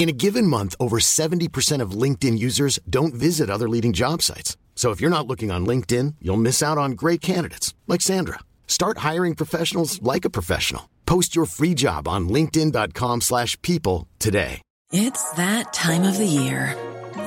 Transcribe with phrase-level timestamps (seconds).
[0.00, 4.56] In a given month, over 70% of LinkedIn users don't visit other leading job sites.
[4.74, 8.38] So if you're not looking on LinkedIn, you'll miss out on great candidates like Sandra.
[8.66, 10.88] Start hiring professionals like a professional.
[11.04, 14.62] Post your free job on linkedin.com/people today.
[14.90, 16.74] It's that time of the year.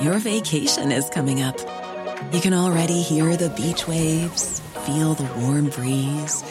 [0.02, 1.56] Your vacation is coming up.
[2.32, 6.42] You can already hear the beach waves, feel the warm breeze,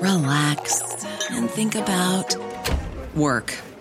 [0.00, 0.80] relax,
[1.30, 2.34] and think about
[3.14, 3.67] work.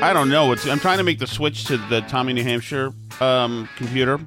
[0.00, 0.52] I don't know.
[0.52, 4.20] It's I'm trying to make the switch to the Tommy New Hampshire um, computer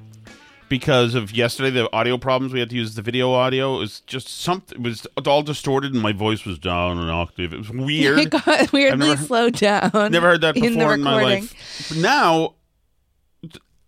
[0.68, 2.52] because of yesterday the audio problems.
[2.52, 3.78] We had to use the video audio.
[3.78, 4.78] It was just something.
[4.80, 7.54] It was all distorted, and my voice was down an octave.
[7.54, 8.20] It was weird.
[8.22, 9.92] It got weirdly never- slowed down.
[10.12, 11.44] Never heard that in before in, my recording.
[11.44, 11.86] life.
[11.90, 12.56] But now,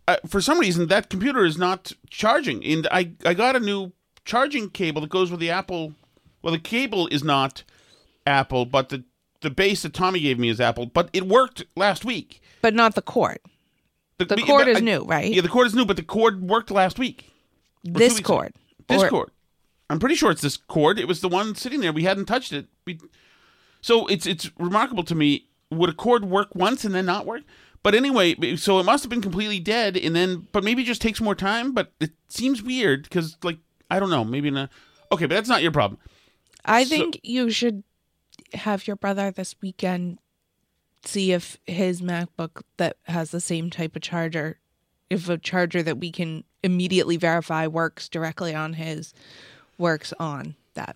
[0.07, 3.91] uh, for some reason, that computer is not charging, and I I got a new
[4.23, 5.93] charging cable that goes with the Apple.
[6.41, 7.63] Well, the cable is not
[8.25, 9.03] Apple, but the
[9.43, 10.87] the base that Tommy gave me is Apple.
[10.87, 12.41] But it worked last week.
[12.61, 13.37] but not the cord.
[14.17, 15.31] The cord is new, right?
[15.33, 17.29] Yeah, the cord is new, but the cord worked last week.
[17.83, 18.33] This weeks ago.
[18.35, 18.53] cord.
[18.87, 19.31] This Or- cord.
[19.89, 20.97] I'm pretty sure it's this cord.
[20.97, 21.91] It was the one sitting there.
[21.91, 22.67] We hadn't touched it.
[22.85, 22.99] We,
[23.81, 25.47] so it's it's remarkable to me.
[25.71, 27.41] Would a cord work once and then not work?
[27.83, 31.01] But anyway, so it must have been completely dead, and then but maybe it just
[31.01, 31.73] takes more time.
[31.73, 33.57] But it seems weird because like
[33.91, 34.69] I don't know, maybe not.
[35.11, 35.99] Okay, but that's not your problem.
[36.63, 37.83] I So- think you should
[38.53, 40.19] have your brother this weekend
[41.05, 44.59] see if his MacBook that has the same type of charger,
[45.09, 49.13] if a charger that we can immediately verify works directly on his,
[49.77, 50.95] works on that.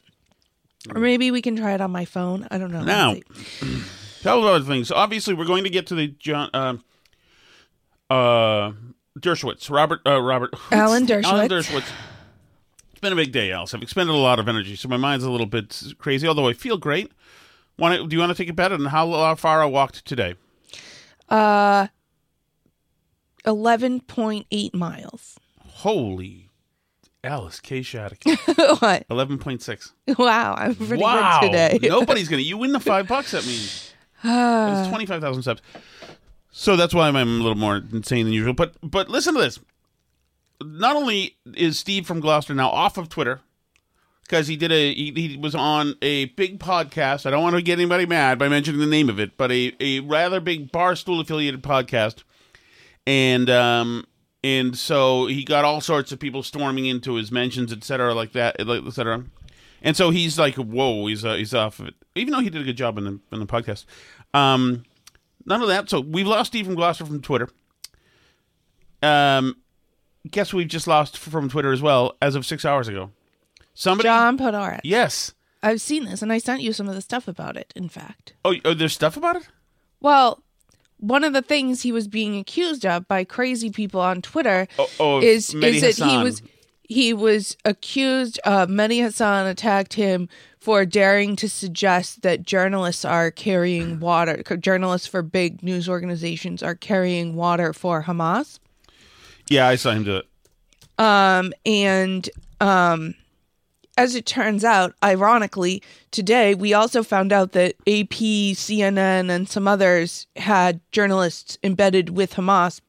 [0.93, 2.47] Or maybe we can try it on my phone.
[2.49, 2.83] I don't know.
[2.83, 3.81] Now, Let's see.
[4.21, 4.91] Tell us other things.
[4.91, 6.77] Obviously, we're going to get to the John uh,
[8.09, 8.71] uh,
[9.19, 11.49] Dershowitz, Robert uh, Robert Alan Alan Dershowitz.
[11.49, 11.89] Dershowitz.
[12.91, 13.73] It's been a big day, Alice.
[13.75, 16.27] I've expended a lot of energy, so my mind's a little bit crazy.
[16.27, 17.11] Although I feel great.
[17.77, 20.35] Want to, do you want to take a bet on how far I walked today?
[21.29, 21.87] Uh,
[23.45, 25.37] eleven point eight miles.
[25.63, 26.49] Holy,
[27.23, 27.81] Alice K.
[27.83, 28.23] Shattuck,
[28.81, 29.05] what?
[29.09, 29.93] eleven point six.
[30.17, 31.79] Wow, I'm pretty wow, good today.
[31.87, 32.41] nobody's gonna.
[32.41, 33.31] You win the five bucks.
[33.31, 33.93] That means
[34.23, 35.61] it's twenty five thousand steps.
[36.49, 38.53] So that's why I'm a little more insane than usual.
[38.53, 39.59] But but listen to this.
[40.59, 43.41] Not only is Steve from Gloucester now off of Twitter
[44.27, 47.25] because he did a he, he was on a big podcast.
[47.25, 49.73] I don't want to get anybody mad by mentioning the name of it, but a,
[49.79, 52.23] a rather big barstool affiliated podcast,
[53.05, 54.05] and um
[54.43, 58.33] and so he got all sorts of people storming into his mentions, et cetera, like
[58.33, 59.23] that, et cetera.
[59.81, 62.61] And so he's like, "Whoa, he's uh, he's off of it." Even though he did
[62.61, 63.85] a good job in the in the podcast,
[64.33, 64.83] um,
[65.45, 65.89] none of that.
[65.89, 67.49] So we've lost Steve from from Twitter.
[69.01, 69.55] Um,
[70.29, 73.11] guess we've just lost from Twitter as well as of six hours ago.
[73.79, 74.79] Somebody, John Podhoretz.
[74.83, 75.33] yes.
[75.61, 77.71] I've seen this, and I sent you some of the stuff about it.
[77.75, 79.47] In fact, Oh, oh, there's stuff about it.
[80.01, 80.41] well,
[80.99, 84.89] one of the things he was being accused of by crazy people on Twitter Oh,
[84.99, 86.41] oh, is Mehdi is that he was
[86.89, 88.39] he was accused.
[88.43, 90.27] Uh, Mehdi Hasan attacked him
[90.59, 94.41] for daring to suggest that journalists are carrying water.
[94.57, 98.57] Journalists for big news organizations are carrying water for Hamas.
[99.49, 100.27] Yeah, I saw him do it.
[100.97, 102.27] Um, and
[102.59, 103.13] um,
[103.97, 109.67] as it turns out, ironically, today we also found out that AP, CNN, and some
[109.67, 112.79] others had journalists embedded with Hamas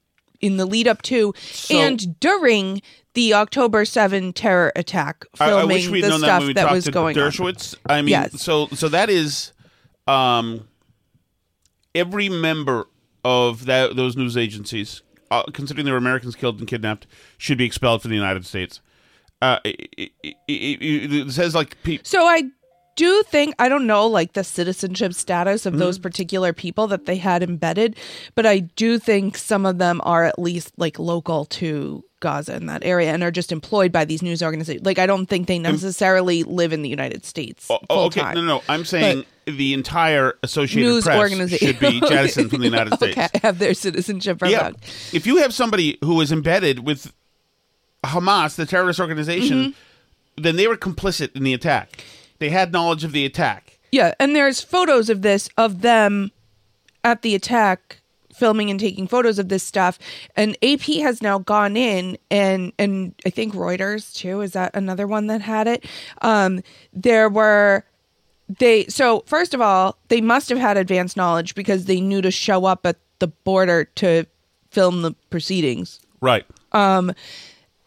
[0.40, 2.82] in the lead up to So- and during
[3.14, 6.62] the October 7 terror attack, I, I filming wish we'd the known that stuff that,
[6.62, 7.24] talked was to going on.
[7.30, 7.74] Dershowitz.
[7.88, 8.40] I mean, Yes.
[8.40, 9.52] so so that is,
[10.06, 10.68] um,
[11.94, 12.86] every member
[13.24, 15.02] of that those news agencies,
[15.32, 17.06] uh, considering there were Americans killed and kidnapped,
[17.38, 18.80] should be expelled from the United States.
[19.40, 20.10] Uh, it, it,
[20.48, 22.42] it, it, says like pe- So I
[22.96, 25.80] do think I don't know like the citizenship status of Mm-hmm.
[25.80, 27.96] those particular people that they had embedded,
[28.34, 32.66] but I do think some of them are at least like local to Gaza in
[32.66, 34.84] that area and are just employed by these news organizations.
[34.84, 38.42] Like I don't think they necessarily live in the United States Oh, oh, okay, no,
[38.42, 38.62] no.
[38.68, 43.30] I'm saying the entire Associated News Press organization should be jettisoned from the United States.
[43.42, 44.72] have their citizenship Yeah,
[45.12, 47.12] if you have somebody who is embedded with
[48.04, 50.42] Hamas, the terrorist organization, Mm-hmm.
[50.42, 52.04] then they were complicit in the attack.
[52.38, 53.78] They had knowledge of the attack.
[53.90, 56.30] Yeah, and there's photos of this of them
[57.04, 58.00] at the attack
[58.34, 59.98] filming and taking photos of this stuff
[60.36, 65.08] and AP has now gone in and and I think Reuters too is that another
[65.08, 65.84] one that had it
[66.22, 66.62] um
[66.92, 67.84] there were
[68.60, 72.30] they so first of all they must have had advanced knowledge because they knew to
[72.30, 74.24] show up at the border to
[74.70, 76.44] film the proceedings Right.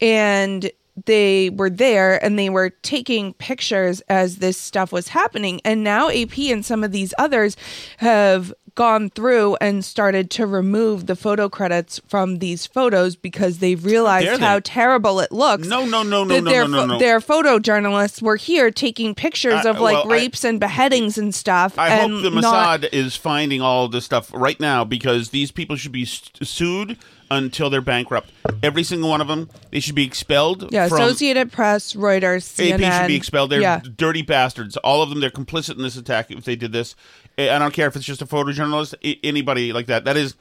[0.01, 0.71] And
[1.05, 6.09] they were there and they were taking pictures as this stuff was happening and now
[6.09, 7.55] AP and some of these others
[7.97, 13.83] have gone through and started to remove the photo credits from these photos because they've
[13.85, 14.37] realized they?
[14.45, 16.99] how terrible it looks No, no, no, no, no, their, no, no, no.
[16.99, 21.33] their photojournalists were here taking pictures Uh, of like well, I- rapes and beheadings and
[21.35, 25.29] stuff I and hope the not- Mossad is finding all this stuff right now because
[25.29, 26.97] these people should be sued
[27.31, 28.31] until they're bankrupt.
[28.61, 30.71] Every single one of them, they should be expelled.
[30.71, 33.49] yeah from, Associated Press Reuters CNN AP should be expelled.
[33.49, 34.77] They're yeah dirty bastards.
[34.77, 35.19] All of them.
[35.19, 36.29] They're complicit in this attack.
[36.29, 36.95] If they did this,
[37.37, 38.95] I don't care if it's just a photojournalist.
[39.23, 40.05] Anybody like that.
[40.05, 40.35] That is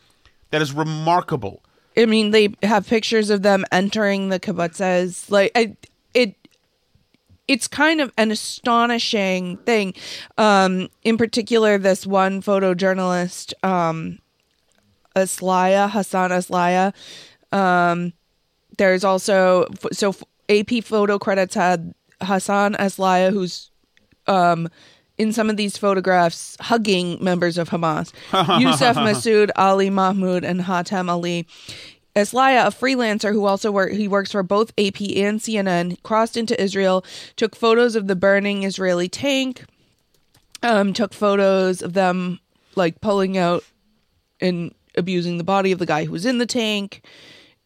[0.50, 1.62] that is remarkable.
[1.96, 5.30] I mean, they have pictures of them entering the kibbutzes.
[5.30, 5.76] Like, I,
[6.14, 6.34] it,
[7.48, 9.94] it's kind of an astonishing thing.
[10.38, 14.20] Um, in particular, this one photojournalist, um,
[15.16, 16.92] Eslaiah Hassan Eslaiah.
[17.52, 18.12] Um,
[18.78, 20.14] there's also so
[20.48, 23.70] AP photo credits had Hassan Eslaiah, who's
[24.26, 24.68] um,
[25.18, 28.12] in some of these photographs hugging members of Hamas.
[28.60, 31.46] Youssef Masood, Ali Mahmoud, and Hatem Ali.
[32.16, 36.60] Eslaiah, a freelancer who also work, he works for both AP and CNN, crossed into
[36.60, 37.04] Israel,
[37.36, 39.64] took photos of the burning Israeli tank,
[40.62, 42.40] um, took photos of them
[42.74, 43.62] like pulling out
[44.40, 47.04] and abusing the body of the guy who was in the tank.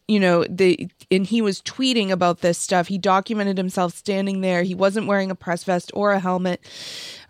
[0.07, 2.87] You know, they and he was tweeting about this stuff.
[2.87, 4.61] He documented himself standing there.
[4.61, 6.61] He wasn't wearing a press vest or a helmet.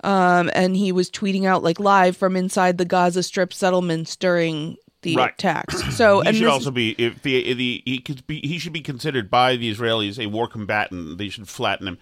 [0.04, 4.76] Um, and he was tweeting out like live from inside the Gaza Strip settlements during
[5.04, 5.32] the Right.
[5.34, 5.82] attacks.
[5.96, 8.82] So He and should also be if the, the he could be he should be
[8.82, 11.18] considered by the Israelis a war combatant.
[11.18, 11.98] They should flatten him.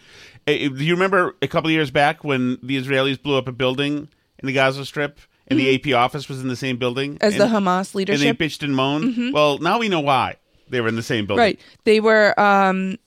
[0.48, 3.52] Eh, Do you remember a couple of years back when the Israelis blew up a
[3.52, 4.10] building
[4.40, 7.26] in the Gaza Strip and the AP office was in the same building Mm-hmm.
[7.26, 9.34] as the Hamas Hamas and they bitched and moaned?
[9.34, 10.36] Well, now we know why
[10.70, 11.42] they were in the same building.
[11.44, 11.60] Right.
[11.84, 12.98] They were um,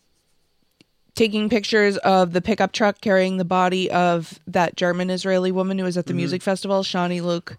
[1.15, 5.85] taking pictures of the pickup truck carrying the body of that German Israeli woman who
[5.85, 6.17] was at the Mm-hmm.
[6.19, 7.57] music festival, Shani Louk.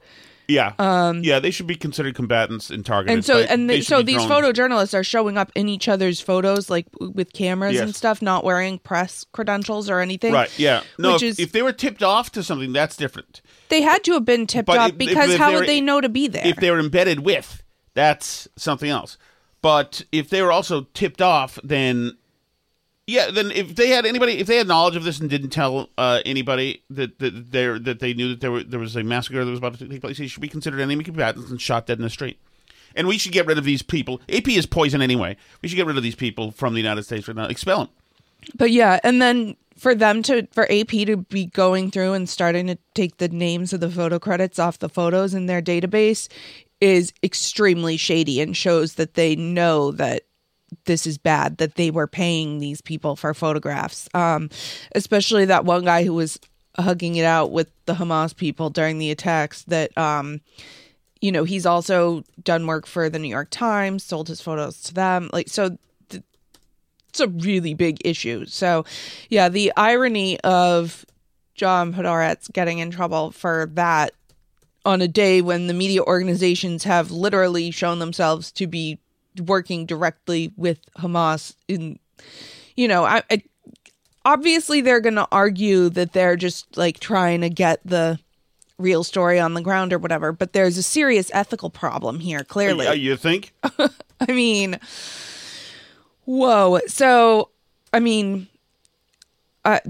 [0.50, 3.14] Yeah, Um, yeah, they should be considered combatants and targeted.
[3.16, 6.88] And so, and they, so these photojournalists are showing up in each other's photos, like
[7.02, 7.84] with cameras Yes.
[7.84, 10.32] and stuff, not wearing press credentials or anything.
[10.32, 10.84] Right, yeah.
[10.98, 13.42] No, Which if, is- if they were tipped off to something, that's different.
[13.68, 16.00] They had to have been tipped But off if- because if how would they know
[16.00, 16.48] to be there?
[16.48, 17.62] If they were embedded with,
[17.94, 19.18] that's something else.
[19.62, 22.16] But if they were also tipped off, then
[23.08, 25.90] yeah, then if they had anybody, if they had knowledge of this and didn't tell
[25.98, 29.44] uh, anybody that that they that they knew that there were there was a massacre
[29.44, 31.98] that was about to take place, they should be considered enemy combatants and shot dead
[32.00, 32.38] in the street.
[32.96, 34.22] And we should get rid of these people.
[34.28, 35.38] AP is poison anyway.
[35.62, 37.46] We should get rid of these people from the United States right now.
[37.46, 37.90] Expel them.
[38.56, 42.68] But yeah, and then for them to for AP to be going through and starting
[42.68, 46.28] to take the names of the photo credits off the photos in their database
[46.82, 50.24] is extremely shady and shows that they know that
[50.86, 54.10] this is bad that they were paying these people for photographs.
[54.14, 54.50] Um
[54.96, 56.40] especially that one guy who was
[56.78, 60.42] hugging it out with the Hamas people during the attacks that um
[61.20, 64.94] you know, he's also done work for the New York Times, sold his photos to
[64.94, 65.30] them.
[65.34, 65.78] Like so
[67.10, 68.46] it's a really big issue.
[68.46, 68.86] So,
[69.30, 71.06] yeah, the irony of
[71.56, 74.14] John Podhoretz getting in trouble for that
[74.86, 79.00] on a day when the media organizations have literally shown themselves to be
[79.42, 82.00] working directly with Hamas in
[82.76, 83.42] you know, I, I
[84.24, 88.20] obviously they're going to argue that they're just like trying to get the
[88.78, 92.86] real story on the ground or whatever, but there's a serious ethical problem here, clearly.
[92.86, 93.54] Yeah, you think?
[94.20, 94.80] I mean,
[96.26, 96.80] whoa.
[96.88, 97.50] So,
[97.92, 98.48] I mean,
[99.66, 99.82] I.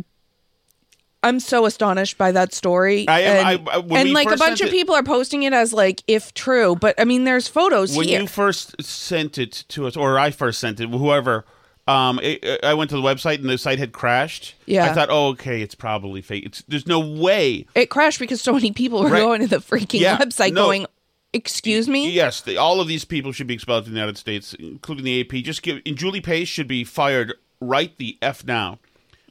[1.24, 3.08] I'm so astonished by that story.
[3.08, 5.54] I am- and, I- I- and like a bunch of it- people are posting it
[5.54, 8.22] as like if true, but I mean, there's photos when here.
[8.22, 11.46] you first sent it to us, or I first sent it, whoever,
[11.88, 14.56] Um, it, I went to the website and the site had crashed.
[14.66, 14.92] Yeah.
[14.92, 16.46] I thought, oh, okay, it's probably fake.
[16.46, 17.66] It's there's no way.
[17.76, 19.22] It crashed because so many people were Right.
[19.22, 20.66] going to the freaking Yeah, website no.
[20.66, 20.86] going,
[21.32, 24.54] "Excuse me." Yes, the, all of these people should be expelled from the United States,
[24.60, 25.42] including the AP.
[25.44, 28.80] Just give and Julie Pace should be fired right the f now.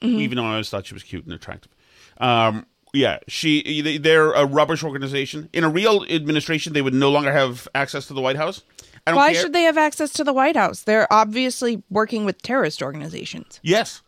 [0.00, 0.20] Mm-hmm.
[0.20, 1.72] Even though I always thought she was cute and attractive.
[2.18, 5.48] Um, yeah, she they- they're a rubbish organization.
[5.52, 8.62] In a real administration, they would no longer have access to the White House.
[9.06, 9.42] I don't Why care.
[9.42, 10.82] should they have access to the White House?
[10.82, 13.60] They're obviously working with terrorist organizations.
[13.62, 14.02] Yes,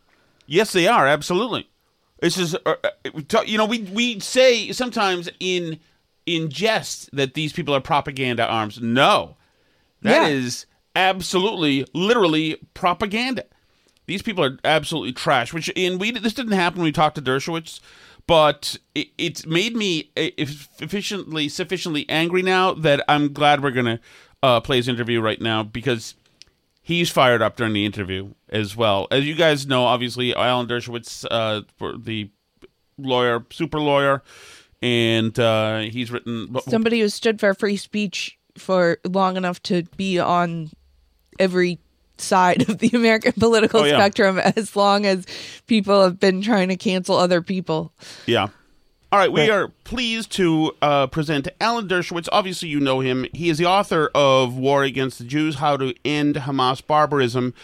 [0.45, 1.69] yes, they are absolutely.
[2.21, 5.79] This is, uh, uh, you know, we we say sometimes in
[6.25, 8.81] in jest that these people are propaganda arms.
[8.81, 9.37] No,
[10.01, 11.09] that is Yeah.
[11.09, 13.45] absolutely, literally propaganda.
[14.09, 15.53] These people are absolutely trash.
[15.53, 17.79] Which and we this didn't happen when we talked to Dershowitz,
[18.25, 20.29] but it, it's made me uh,
[20.79, 23.99] sufficiently sufficiently angry now that I'm glad we're gonna
[24.41, 26.15] uh, play his interview right now because
[26.81, 29.07] he's fired up during the interview as well.
[29.11, 32.31] As you guys know, obviously, Alan Dershowitz, uh, for the
[32.97, 34.23] lawyer, super lawyer,
[34.81, 36.57] and uh, he's written.
[36.67, 40.71] Somebody who stood for free speech for long enough to be on
[41.37, 41.77] every
[42.21, 43.97] side of the American political Oh, yeah.
[43.97, 45.25] spectrum as long as
[45.67, 47.91] people have been trying to cancel other people.
[48.25, 48.47] Yeah.
[49.11, 52.29] All right, we are pleased to uh, present Alan Dershowitz.
[52.31, 53.25] Obviously, you know him.
[53.33, 57.55] He is the author of War Against the Jews How to End Hamas Barbarism.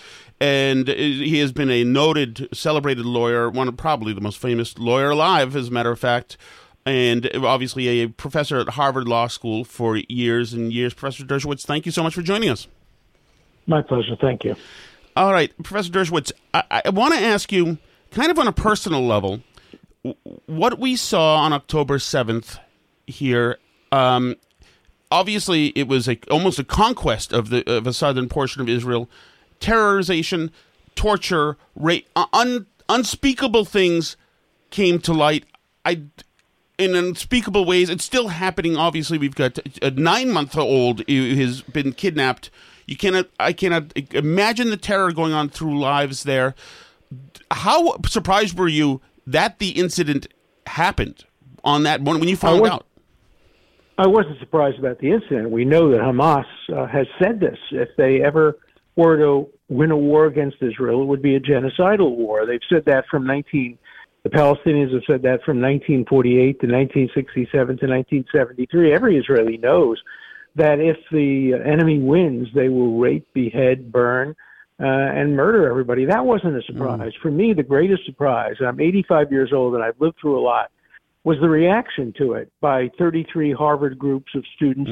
[0.42, 5.12] And he has been a noted, celebrated lawyer, one of probably the most famous lawyer
[5.12, 6.36] alive, as a matter of fact.
[6.84, 10.96] And obviously, a professor at Harvard Law School for years and years.
[10.96, 12.68] Professor Dershowitz, thank you so much for joining us.
[13.68, 14.16] My pleasure.
[14.20, 14.56] Thank you.
[15.16, 17.78] All right, Professor Dershowitz, I, I want to ask you,
[18.12, 19.42] kind of on a personal level,
[20.46, 22.60] what we saw on October 7th
[23.08, 23.58] here.
[23.92, 24.36] Um,
[25.12, 29.10] obviously, it was a, almost a conquest of the of a southern portion of Israel.
[29.60, 30.52] Terrorization,
[30.96, 34.18] torture, rape, un, unspeakable things
[34.70, 35.46] came to light.
[35.86, 36.02] I
[36.78, 37.90] in unspeakable ways.
[37.90, 38.76] It's still happening.
[38.76, 42.50] Obviously, we've got a nine-month-old who has been kidnapped.
[42.86, 43.27] You cannot.
[43.39, 46.56] I cannot imagine the terror going on through lives there.
[47.51, 50.27] How surprised were you that the incident
[50.68, 51.25] happened
[51.63, 52.86] on that one when you found was- out?
[53.98, 55.51] I wasn't surprised about the incident.
[55.51, 56.44] We know that Hamas
[56.75, 57.58] uh, has said this.
[57.72, 58.58] If they ever
[58.98, 62.46] were to win a war against Israel, it would be a genocidal war.
[62.46, 63.77] They've said that from 19.
[64.24, 68.94] The Palestinians have said that from 1948 to 1967 to 1973.
[68.94, 70.01] Every Israeli knows
[70.56, 74.36] that if the enemy wins, they will rape, behead, burn,
[74.80, 76.06] uh, and murder everybody.
[76.06, 77.12] That wasn't a surprise.
[77.22, 80.72] For me, the greatest surprise, I'm 85 years old and I've lived through a lot,
[81.24, 84.92] was the reaction to it by 33 Harvard groups of students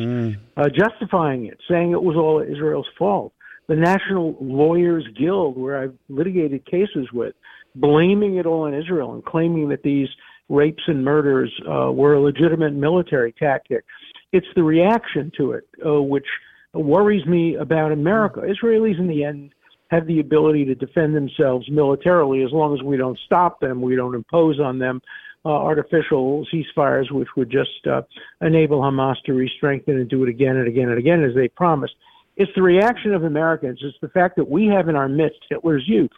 [0.58, 3.34] uh, justifying it, saying it was all Israel's fault.
[3.68, 7.36] The National Lawyers Guild, where I've litigated cases with,
[7.76, 10.10] blaming it all on Israel and claiming that these
[10.50, 13.84] rapes and murders uh, were a legitimate military tactic.
[14.34, 16.26] It's the reaction to it uh, which
[16.74, 18.42] worries me about America.
[18.42, 19.54] Israelis, in the end,
[19.92, 23.96] have the ability to defend themselves militarily as long as we don't stop them, we
[23.96, 25.02] don't impose on them
[25.46, 28.02] uh, artificial ceasefires, which would just uh,
[28.42, 31.94] enable Hamas to re-strengthen and do it again and again and again as they promised.
[32.36, 33.80] It's the reaction of Americans.
[33.84, 36.12] It's the fact that we have in our midst Hitler's youth.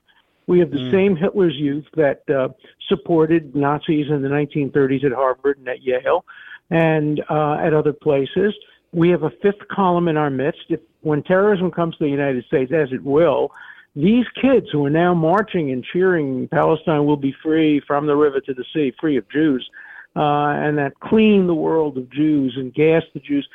[0.47, 2.49] We have the same Hitler's youth that uh,
[2.87, 6.23] supported Nazis in the 1930s at Harvard and at Yale
[6.69, 8.53] and uh, at other places.
[8.91, 10.61] We have a fifth column in our midst.
[10.69, 13.51] If, when terrorism comes to the United States, as it will,
[13.95, 18.41] these kids who are now marching and cheering Palestine will be free from the river
[18.41, 19.69] to the sea, free of Jews,
[20.15, 23.47] uh, and that clean the world of Jews and gas the Jews.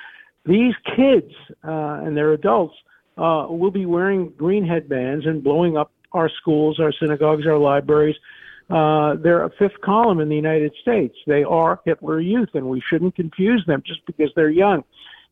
[0.46, 2.74] These kids uh, and their adults
[3.18, 8.16] uh, will be wearing green headbands and blowing up our schools, our synagogues, our libraries.
[8.70, 11.16] Uh, they're a fifth column in the United States.
[11.26, 14.84] They are Hitler youth, and we shouldn't confuse them just because they're young.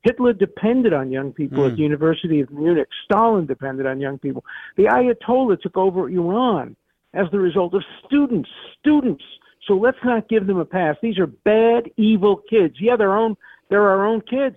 [0.03, 2.89] Hitler depended on young people at the University of Munich.
[3.05, 4.45] Stalin depended on young people.
[4.77, 6.77] The Ayatollah took over Iran
[7.15, 9.25] as the result of students, students.
[9.67, 10.97] So let's not give them a pass.
[11.03, 12.77] These are bad, evil kids.
[12.81, 13.37] Yeah, they're own.
[13.71, 14.57] They're our own kids.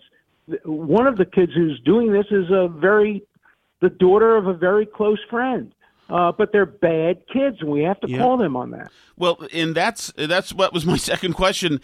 [0.63, 3.23] One of the kids who's doing this is a very,
[3.81, 5.73] the daughter of a very close friend.
[6.11, 8.17] Uh, but they're bad kids, and we have to Yeah.
[8.19, 8.91] call them on that.
[9.17, 11.79] Well, and that's that's what was my second question.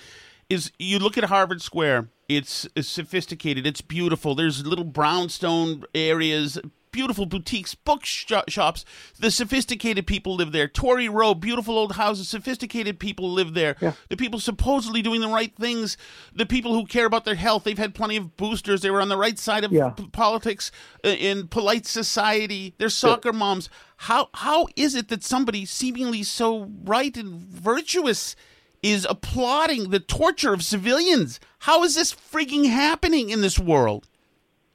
[0.50, 2.10] Is you look at Harvard Square?
[2.30, 3.66] It's, it's sophisticated.
[3.66, 4.36] It's beautiful.
[4.36, 6.58] There's little brownstone areas,
[6.91, 8.86] beautiful boutiques, bookshops.
[9.20, 10.67] The sophisticated people live there.
[10.67, 12.29] Tory Row, beautiful old houses.
[12.29, 13.75] Sophisticated people live there.
[13.82, 13.94] Yeah.
[14.10, 15.98] The people supposedly doing the right things.
[16.34, 17.63] The people who care about their health.
[17.63, 18.82] They've had plenty of boosters.
[18.82, 19.89] They were on the right side of Yeah.
[19.89, 20.72] p- politics
[21.03, 22.74] uh, in polite society.
[22.77, 23.70] They're soccer moms.
[24.01, 28.36] How how is it that somebody seemingly so right and virtuous
[28.84, 31.39] is applauding the torture of civilians?
[31.60, 34.08] How is this freaking happening in this world?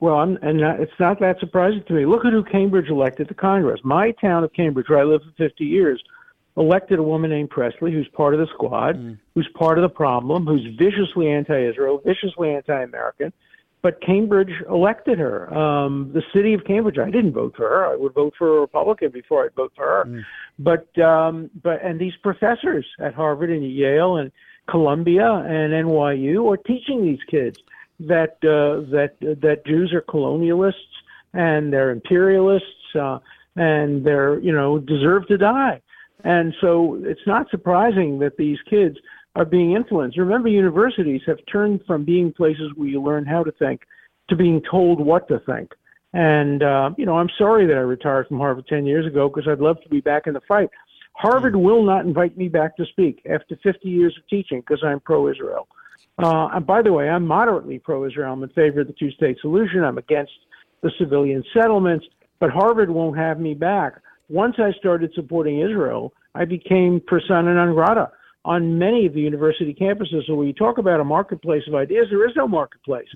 [0.03, 2.07] Well, I'm, and it's not that surprising to me.
[2.07, 3.79] Look at who Cambridge elected to Congress.
[3.85, 6.03] My town of Cambridge, where I lived for 50 years,
[6.57, 8.97] elected a woman named Pressley, who's part of the squad,
[9.37, 13.33] who's part of the problem, who's viciously anti-Israel, viciously anti-American.
[13.81, 15.57] But Cambridge elected her.
[15.57, 16.99] Um, the city of Cambridge.
[16.99, 17.87] I didn't vote for her.
[17.87, 20.25] I would vote for a Republican before I'd vote for her.
[20.59, 24.33] But um, but and these professors at Harvard and Yale and
[24.69, 27.61] Columbia and NYU are teaching these kids
[28.01, 30.75] that uh, that that Jews are colonialists
[31.35, 33.19] and they're imperialists uh,
[33.57, 35.81] and they're you know deserve to die.
[36.25, 38.97] And so it's not surprising that these kids
[39.35, 40.19] are being influenced.
[40.19, 43.83] Remember, universities have turned from being places where you learn how to think
[44.29, 45.73] to being told what to think.
[46.13, 49.49] And uh, you know, I'm sorry that I retired from Harvard 10 years ago because
[49.49, 50.69] I'd love to be back in the fight.
[51.15, 55.01] Harvard will not invite me back to speak after 50 years of teaching because I'm
[55.01, 55.69] pro-Israel.
[56.19, 58.33] Uh, and by the way, I'm moderately pro-Israel.
[58.33, 59.83] I'm in favor of the two-state solution.
[59.83, 60.33] I'm against
[60.83, 62.07] the civilian settlements,
[62.39, 64.01] but Harvard won't have me back.
[64.29, 68.11] Once I started supporting Israel, I became persona non grata
[68.45, 70.27] on many of the university campuses.
[70.27, 73.09] So when you talk about a marketplace of ideas, there is no marketplace.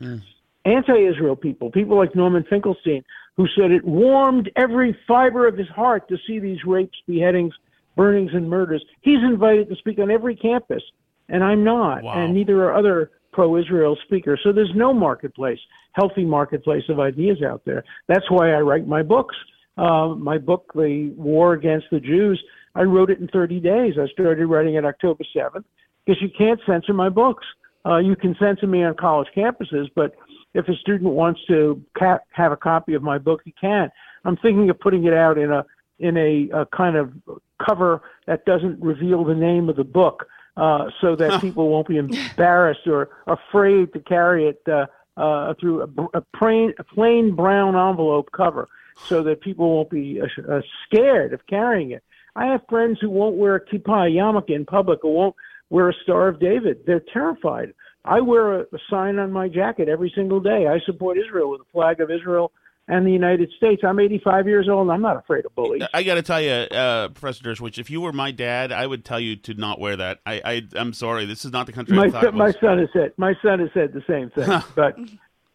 [0.64, 3.04] Anti-Israel people, people like Norman Finkelstein,
[3.36, 7.54] who said it warmed every fiber of his heart to see these rapes, beheadings,
[7.96, 8.84] burnings, and murders.
[9.02, 10.82] He's invited to speak on every campus,
[11.28, 12.14] and I'm not, Wow.
[12.14, 14.40] and neither are other pro-Israel speakers.
[14.42, 15.58] So there's no marketplace,
[15.92, 17.84] healthy marketplace of ideas out there.
[18.08, 19.36] That's why I write my books.
[19.76, 22.42] Uh, my book, The War Against the Jews,
[22.74, 23.94] I wrote it in 30 days.
[24.00, 25.64] I started writing it October 7th
[26.04, 27.44] because you can't censor my books.
[27.84, 30.14] Uh, you can censor me on college campuses, but
[30.54, 33.90] if a student wants to ca- have a copy of my book, he can.
[34.24, 35.64] I'm thinking of putting it out in a
[35.98, 37.12] in a, a kind of
[37.66, 41.96] cover that doesn't reveal the name of the book, uh, so that people won't be
[41.98, 44.86] embarrassed or afraid to carry it uh,
[45.16, 48.68] uh, through a, a, plain, a plain brown envelope cover,
[49.08, 52.02] so that people won't be uh, uh, scared of carrying it.
[52.34, 55.36] I have friends who won't wear a kippah yarmulke in public or won't
[55.70, 56.80] wear a Star of David.
[56.86, 57.72] They're terrified.
[58.04, 60.66] I wear a, a sign on my jacket every single day.
[60.68, 62.52] I support Israel with a flag of Israel
[62.88, 63.82] and the United States.
[63.84, 65.82] I'm 85 years old and I'm not afraid of bullies.
[65.92, 69.04] I got to tell you, uh, Professor Dershowitz, if you were my dad, I would
[69.04, 70.20] tell you to not wear that.
[70.24, 72.78] I, I I'm sorry, this is not the country I My thought son, my son
[72.78, 74.96] has said my son has said the same thing, but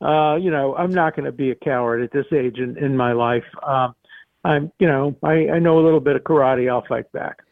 [0.05, 2.97] uh, you know I'm not going to be a coward at this age in, in
[2.97, 3.45] my life.
[3.65, 3.95] Um,
[4.43, 6.69] I'm you know I, I know a little bit of karate.
[6.69, 7.43] I'll fight back.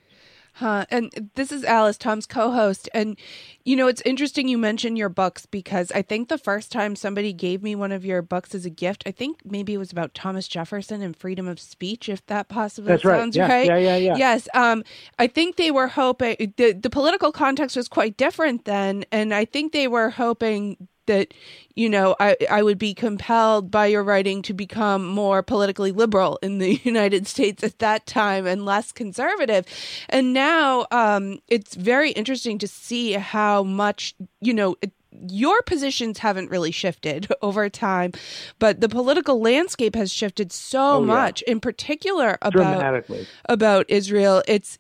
[0.60, 0.86] Huh.
[0.92, 2.90] And this is Alice, Tom's co host.
[2.94, 3.18] And,
[3.64, 7.32] you know, it's interesting you mentioned your books because I think the first time somebody
[7.32, 10.14] gave me one of your books as a gift, I think maybe it was about
[10.14, 13.20] Thomas Jefferson and freedom of speech, if that possibly That's right.
[13.20, 13.68] sounds Yeah, right.
[13.68, 14.16] yeah, yeah, yeah.
[14.18, 14.50] Yes.
[14.54, 14.84] Um,
[15.18, 19.06] I think they were hoping the, the political context was quite different then.
[19.14, 21.34] And I think they were hoping that
[21.76, 26.38] you know I, I would be compelled by your writing to become more politically liberal
[26.42, 29.66] in the United States at that time and less conservative.
[30.08, 34.78] And now um, it's very interesting to see how much you know.
[34.82, 34.92] It,
[35.28, 38.12] your positions haven't really shifted over time,
[38.60, 41.06] but the political landscape has shifted so Oh, yeah.
[41.08, 43.28] much, in particular about Dramatically.
[43.50, 44.44] about Israel.
[44.48, 44.78] It's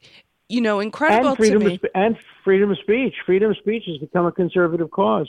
[0.47, 1.75] you know incredible and freedom to me.
[1.81, 2.15] sp- and
[2.45, 3.15] freedom of speech.
[3.25, 5.27] Freedom of speech has become a conservative cause.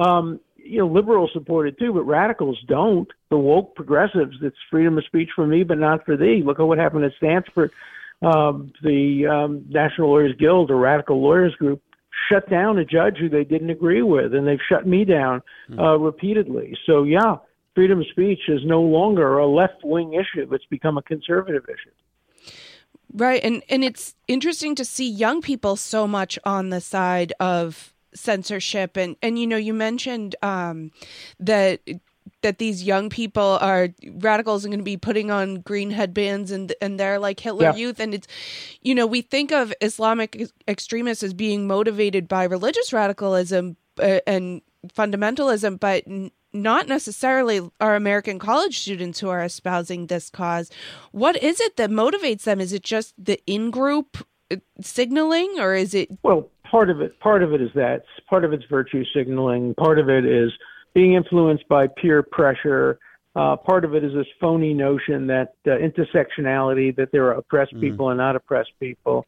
[0.00, 3.08] Um, you know, liberals support it too, but radicals don't.
[3.30, 6.42] The woke progressives, it's freedom of speech for me, but not for thee.
[6.44, 7.70] Look at what happened at Stanford.
[8.22, 11.82] Um, the um, National Lawyers Guild, a radical lawyers group,
[12.30, 15.42] shut down a judge who they didn't agree with, and they've shut me down
[15.78, 16.76] uh, repeatedly.
[16.86, 17.36] So, yeah,
[17.74, 22.52] freedom of speech is no longer a left wing issue; it's become a conservative issue.
[23.12, 23.42] Right.
[23.42, 28.96] And and it's interesting to see young people so much on the side of censorship
[28.96, 30.90] and and you know you mentioned um
[31.38, 31.80] that
[32.42, 36.72] that these young people are radicals and going to be putting on green headbands and
[36.80, 37.74] and they're like Hitler Yeah.
[37.74, 38.26] youth and it's
[38.82, 44.62] you know we think of Islamic extremists as being motivated by religious radicalism uh, and
[44.96, 50.68] fundamentalism but n- not necessarily our American college students who are espousing this cause.
[51.12, 52.60] What is it that motivates them?
[52.60, 57.42] Is it just the in-group uh, signaling, or is it Well, part of it, part
[57.42, 58.04] of it is that.
[58.28, 59.74] Part of it's virtue signaling.
[59.74, 60.52] Part of it is
[60.94, 62.98] being influenced by peer pressure.
[63.36, 67.74] Uh, part of it is this phony notion that uh, intersectionality, that there are oppressed
[67.74, 67.80] Mm.
[67.80, 69.26] people and not oppressed people.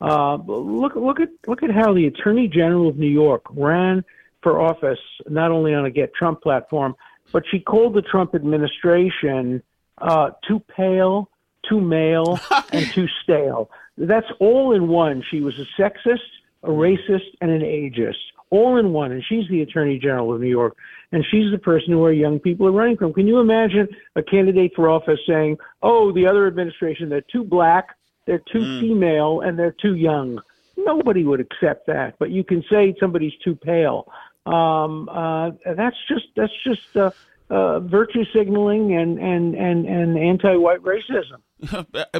[0.00, 4.04] Uh, look, look at look at how the Attorney General of New York ran
[4.42, 6.96] for office, not only on a Get Trump platform,
[7.32, 9.62] but she called the Trump administration
[9.98, 11.30] uh, too pale,
[11.68, 12.40] too male,
[12.72, 13.70] and too stale.
[13.96, 15.22] That's all in one.
[15.30, 16.18] She was a sexist,
[16.62, 18.14] a racist, and an ageist,
[18.50, 19.12] all in one.
[19.12, 20.76] And she's the Attorney General of New York,
[21.10, 23.12] and she's the person who our young people are running from.
[23.12, 27.96] Can you imagine a candidate for office saying, "Oh, the other administration, they're too black,
[28.26, 30.40] they're too female, and they're too young"?
[30.76, 32.14] Nobody would accept that.
[32.18, 34.10] But you can say somebody's too pale.
[34.46, 37.10] Um, uh, that's just that's just uh,
[37.50, 41.42] uh, virtue signaling and and and and anti-white racism.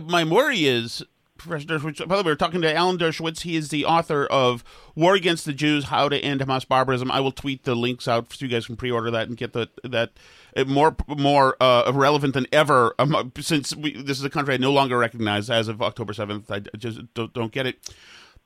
[0.08, 1.02] My worry is,
[1.42, 3.40] Professor Dershowitz, by the way, we're talking to Alan Dershowitz.
[3.40, 4.62] He is the author of
[4.94, 7.10] War Against the Jews, How to End Hamas Barbarism.
[7.10, 9.68] I will tweet the links out so you guys can pre-order that and get the,
[9.84, 10.12] that
[10.56, 14.58] uh, more more uh, relevant than ever um, since we, this is a country I
[14.58, 16.50] no longer recognize as of October 7th.
[16.50, 17.92] I just don't, don't get it.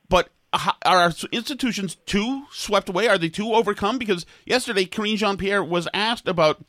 [0.09, 3.07] But are our institutions too swept away?
[3.07, 3.97] Are they too overcome?
[3.97, 6.63] Because yesterday, Karine Jean Pierre was asked about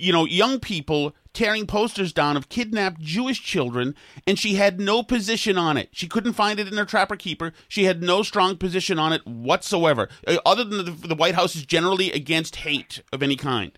[0.00, 3.94] you know, young people tearing posters down of kidnapped Jewish children,
[4.26, 5.88] and she had no position on it.
[5.92, 7.52] She couldn't find it in her Trapper Keeper.
[7.68, 11.54] She had no strong position on it whatsoever, uh, other than the, the White House
[11.54, 13.72] is generally against hate of any kind.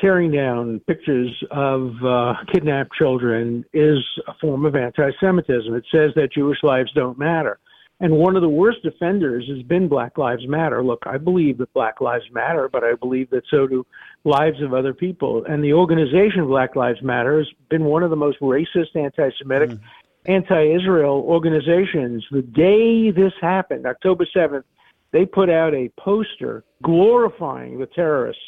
[0.00, 5.74] tearing down pictures of uh, kidnapped children is a form of anti-Semitism.
[5.74, 7.58] It says that Jewish lives don't matter.
[8.00, 10.84] And one of the worst offenders has been Black Lives Matter.
[10.84, 13.84] Look, I believe that Black Lives Matter, but I believe that so do
[14.24, 15.44] lives of other people.
[15.44, 19.78] And the organization Black Lives Matter has been one of the most racist, anti-Semitic,
[20.26, 22.24] anti-Israel organizations.
[22.30, 24.64] The day this happened, October 7th,
[25.10, 28.42] they put out a poster glorifying the terrorists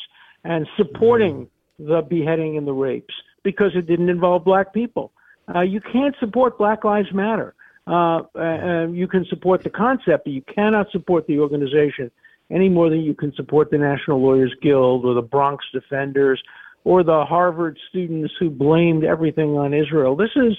[0.45, 5.13] and supporting the beheading and the rapes because it didn't involve black people.
[5.53, 7.55] Uh, you can't support Black Lives Matter.
[7.87, 12.11] Uh, uh, you can support the concept, but you cannot support the organization
[12.51, 16.43] any more than you can support the National Lawyers Guild or the Bronx Defenders
[16.85, 20.17] or the Harvard students who blamed everything on Israel.
[20.17, 20.57] This is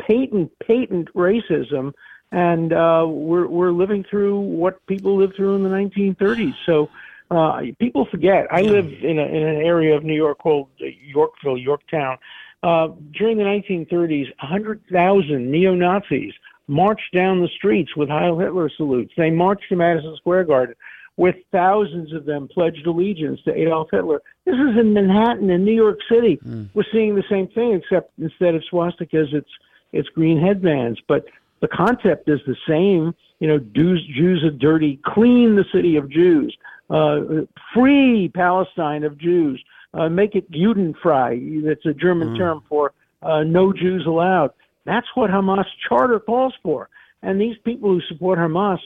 [0.00, 1.92] patent, patent racism,
[2.32, 6.54] and uh, we're we're living through what people lived through in the 1930s.
[6.64, 6.88] So
[7.30, 8.46] uh, people forget.
[8.50, 12.18] I live in, a, in an area of New York called Yorkville, Yorktown.
[12.66, 16.32] Uh, during the 1930s, 100,000 neo Nazis
[16.66, 19.12] marched down the streets with Heil Hitler salutes.
[19.16, 20.74] They marched to Madison Square Garden
[21.16, 24.20] with thousands of them pledged allegiance to Adolf Hitler.
[24.46, 26.40] This is in Manhattan in New York City.
[26.74, 29.50] We're seeing the same thing, except instead of swastikas, it's
[29.92, 30.98] it's green headbands.
[31.06, 31.24] But
[31.60, 33.14] the concept is the same.
[33.38, 34.98] You know, Jews, Jews are dirty.
[35.04, 36.56] Clean the city of Jews.
[36.90, 39.62] Uh, free Palestine of Jews.
[39.94, 41.64] Uh, make it Judenfrei.
[41.64, 44.50] That's a German term for uh, no Jews allowed.
[44.84, 46.88] That's what Hamas charter calls for.
[47.22, 48.78] And these people who support Hamas,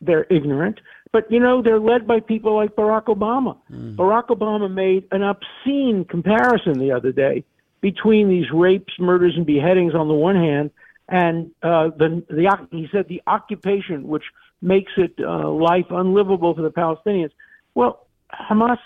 [0.00, 0.80] they're ignorant.
[1.12, 3.56] But you know, they're led by people like Barack Obama.
[3.96, 7.44] Barack Obama made an obscene comparison the other day
[7.80, 10.70] between these rapes, murders, and beheadings on the one hand,
[11.08, 14.24] and uh, the the he said the occupation, which
[14.60, 17.30] makes it uh, life unlivable for the Palestinians.
[17.74, 18.78] Well, Hamas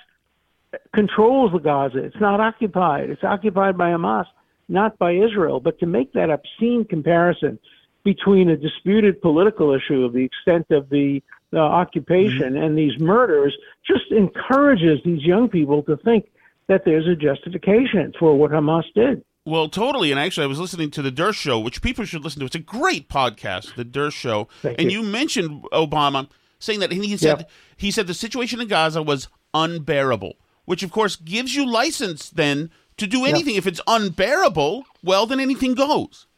[0.94, 1.98] controls the Gaza.
[1.98, 3.11] It's not occupied.
[3.11, 4.26] It's occupied by Hamas,
[4.68, 5.61] not by Israel.
[5.61, 7.59] But to make that obscene comparison
[8.04, 13.56] between a disputed political issue of the extent of the uh, occupation and these murders
[13.87, 16.30] just encourages these young people to think
[16.68, 19.24] that there's a justification for what Hamas did.
[19.44, 20.11] Well, totally.
[20.12, 22.46] And actually, I was listening to the Dershow, which people should listen to.
[22.46, 24.48] It's a great podcast, the Dershow.
[24.62, 25.00] Thank and you.
[25.00, 25.06] you.
[25.06, 26.28] mentioned Obama
[26.59, 27.50] saying that, and he said Yep.
[27.76, 30.37] he said the situation in Gaza was unbearable,
[30.70, 33.56] which of course gives you license then to do anything.
[33.56, 36.28] If it's unbearable, well, then anything goes.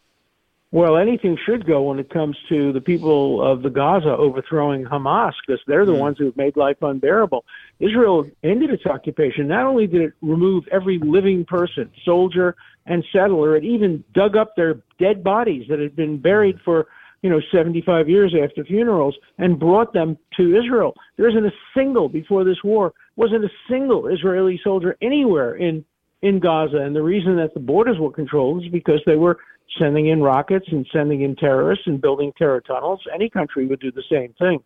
[0.71, 5.35] Well, anything should go when it comes to the people of the Gaza overthrowing Hamas
[5.47, 5.99] because they're the mm.
[5.99, 7.45] ones who have made life unbearable.
[7.79, 9.49] Israel ended its occupation.
[9.49, 14.57] Not only did it remove every living person, soldier and settler, it even dug up
[14.57, 16.65] their dead bodies that had been buried mm.
[16.65, 16.87] for,
[17.23, 20.95] you know, 75 years after funerals and brought them to Israel.
[21.17, 25.85] There isn't a single, before this war, wasn't a single Israeli soldier anywhere in
[26.23, 26.77] in Gaza.
[26.77, 29.39] And the reason that the borders were controlled is because they were
[29.79, 33.01] sending in rockets and sending in terrorists and building terror tunnels.
[33.13, 34.61] Any country would do the same thing.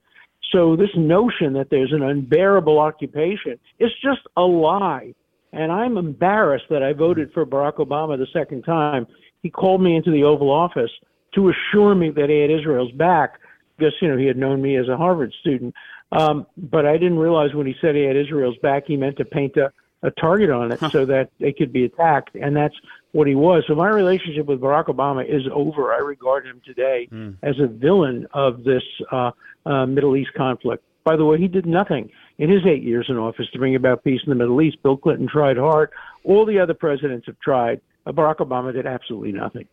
[0.52, 5.14] So this notion that there's an unbearable occupation is just a lie.
[5.52, 9.06] And I'm embarrassed that I voted for Barack Obama the second time.
[9.42, 10.90] He called me into the Oval Office
[11.36, 13.38] to assure me that he had Israel's back
[13.78, 15.74] because, you know, he had known me as a Harvard student.
[16.12, 19.24] Um, but I didn't realize when he said he had Israel's back, he meant to
[19.24, 19.72] paint a
[20.02, 22.74] a target on it so that they could be attacked, and that's
[23.12, 23.64] what he was.
[23.66, 25.92] So my relationship with Barack Obama is over.
[25.92, 27.36] I regard him today mm.
[27.42, 29.30] as a villain of this uh,
[29.64, 30.84] uh, Middle East conflict.
[31.04, 34.04] By the way, he did nothing in his eight years in office to bring about
[34.04, 34.82] peace in the Middle East.
[34.82, 35.90] Bill Clinton tried hard.
[36.24, 37.80] All the other presidents have tried.
[38.06, 39.66] Barack Obama did absolutely nothing.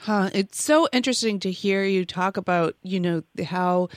[0.00, 0.30] Huh.
[0.32, 3.88] It's so interesting to hear you talk about, you know, how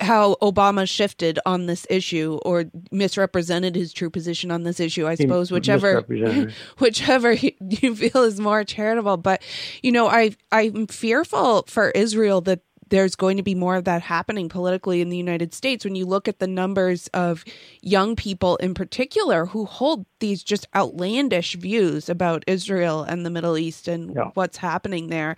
[0.00, 5.06] how Obama shifted on this issue or misrepresented his true position on this issue.
[5.06, 6.02] I suppose whichever
[6.78, 9.18] whichever you feel is more charitable.
[9.18, 9.42] But
[9.82, 12.60] you know, I I'm fearful for Israel that
[12.92, 16.04] there's going to be more of that happening politically in the United States when you
[16.04, 17.42] look at the numbers of
[17.80, 23.56] young people in particular who hold these just outlandish views about Israel and the Middle
[23.56, 24.30] East and yeah.
[24.34, 25.36] what's happening there.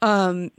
[0.00, 0.50] Um,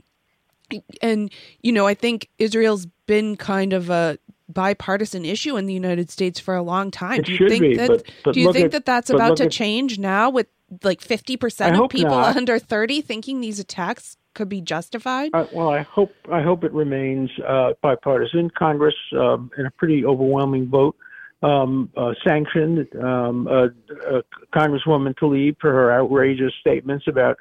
[1.02, 4.16] and you know, I think Israel's been kind of a
[4.48, 7.18] bipartisan issue in the United States for a long time.
[7.18, 9.38] It do you think be, that but, but do you think at, that that's about
[9.38, 10.46] to at, change now with
[10.84, 12.36] like 50% of people not.
[12.36, 15.30] under 30 thinking these attacks could be justified?
[15.34, 18.50] Uh, well, I hope I hope it remains uh, bipartisan.
[18.56, 20.96] Congress, um, in a pretty overwhelming vote,
[21.42, 23.66] um, uh, sanctioned um, uh,
[24.54, 27.36] Congresswoman Tlaib for her outrageous statements about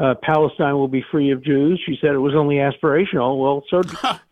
[0.00, 1.80] uh, Palestine will be free of Jews.
[1.86, 3.40] She said it was only aspirational.
[3.40, 3.82] Well, so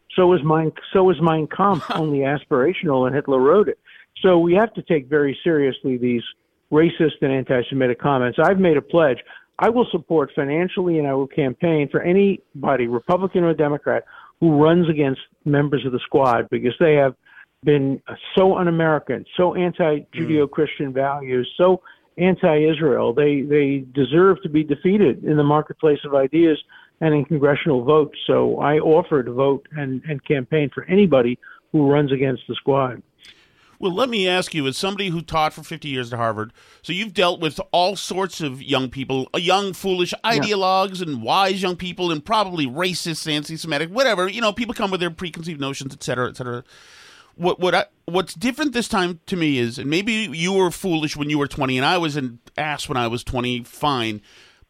[0.16, 0.72] so was mine.
[0.92, 3.78] So was Mein Kampf only aspirational, and Hitler wrote it.
[4.22, 6.24] So we have to take very seriously these
[6.72, 8.38] racist and anti-Semitic comments.
[8.42, 9.18] I've made a pledge.
[9.58, 14.04] I will support financially and I will campaign for anybody, Republican or Democrat,
[14.40, 17.14] who runs against members of the squad because they have
[17.64, 18.00] been
[18.36, 20.94] so un-American, so anti-Judeo-Christian mm.
[20.94, 21.80] values, so
[22.18, 23.12] anti-Israel.
[23.12, 26.58] They they deserve to be defeated in the marketplace of ideas
[27.00, 28.16] and in congressional votes.
[28.26, 31.38] So I offer to vote and, and campaign for anybody
[31.72, 33.02] who runs against the squad.
[33.80, 36.92] Well, let me ask you, as somebody who taught for 50 years at Harvard, so
[36.92, 41.06] you've dealt with all sorts of young people, uh, young, foolish ideologues, yeah.
[41.06, 44.28] and wise young people, and probably racist, anti-Semitic, whatever.
[44.28, 46.64] You know, people come with their preconceived notions, et cetera, et cetera.
[47.36, 51.16] What what I, what's different this time to me is, and maybe you were foolish
[51.16, 53.62] when you were 20, and I was an ass when I was 20.
[53.62, 54.22] Fine,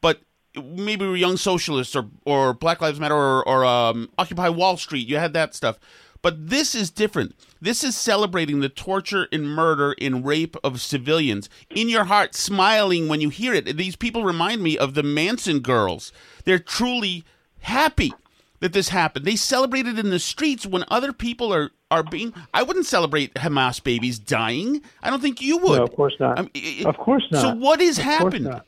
[0.03, 0.21] but
[0.55, 4.77] maybe we were young socialists or or Black Lives Matter or, or um, Occupy Wall
[4.77, 5.09] Street.
[5.09, 5.79] You had that stuff.
[6.23, 7.35] But this is different.
[7.61, 11.49] This is celebrating the torture and murder and rape of civilians.
[11.71, 13.77] In your heart, smiling when you hear it.
[13.77, 16.13] These people remind me of the Manson girls.
[16.45, 17.25] They're truly
[17.61, 18.13] happy
[18.61, 19.25] that this happened.
[19.25, 22.35] They celebrate it in the streets when other people are, are being.
[22.53, 24.83] I wouldn't celebrate Hamas babies dying.
[25.03, 25.79] I don't think you would.
[25.79, 26.39] No, of course not.
[26.39, 27.41] I mean, of course not.
[27.41, 28.63] So what has of happened?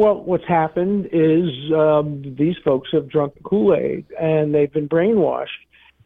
[0.00, 5.48] Well, what's happened is um, these folks have drunk Kool Aid and they've been brainwashed.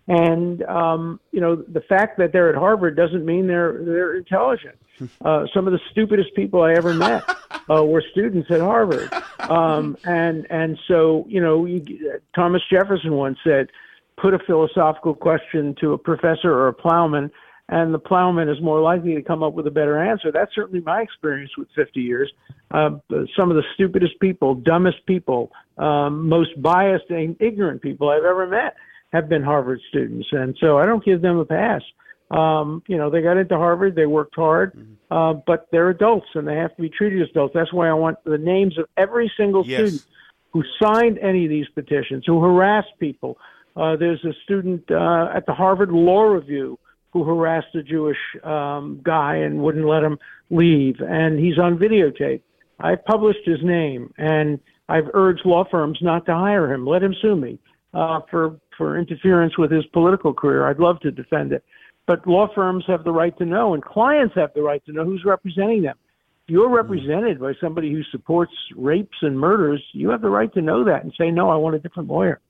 [0.08, 4.76] And um, you know, the fact that they're at Harvard doesn't mean they're they're intelligent.
[5.24, 7.24] Uh, some of the stupidest people I ever met
[7.68, 13.38] uh, were students at Harvard, um, and and so you know, you, Thomas Jefferson once
[13.42, 13.70] said,
[14.16, 17.32] "Put a philosophical question to a professor or a plowman,
[17.68, 20.30] and the plowman is more likely to come up with a better answer.
[20.30, 22.30] That's certainly my experience with 50 years.
[22.70, 22.90] Uh,
[23.38, 28.46] some of the stupidest people, dumbest people, um, most biased and ignorant people I've ever
[28.46, 28.74] met
[29.12, 31.82] have been Harvard students, and so I don't give them a pass.
[32.30, 35.12] Um, you know, they got into Harvard, they worked hard, mm-hmm.
[35.12, 37.54] uh, but they're adults and they have to be treated as adults.
[37.54, 39.78] That's why I want the names of every single yes.
[39.78, 40.06] student
[40.52, 43.38] who signed any of these petitions, who harassed people.
[43.76, 46.78] Uh, there's a student uh, at the Harvard Law Review
[47.14, 50.18] who harassed a Jewish um, guy and wouldn't let him
[50.50, 52.42] leave, and he's on videotape.
[52.80, 56.84] I've published his name, and I've urged law firms not to hire him.
[56.84, 57.58] Let him sue me
[57.94, 60.68] uh, for for interference with his political career.
[60.68, 61.64] I'd love to defend it,
[62.04, 65.04] but law firms have the right to know, and clients have the right to know
[65.04, 65.96] who's representing them.
[66.42, 66.74] If you're mm-hmm.
[66.74, 71.04] represented by somebody who supports rapes and murders, you have the right to know that
[71.04, 72.40] and say, "No, I want a different lawyer."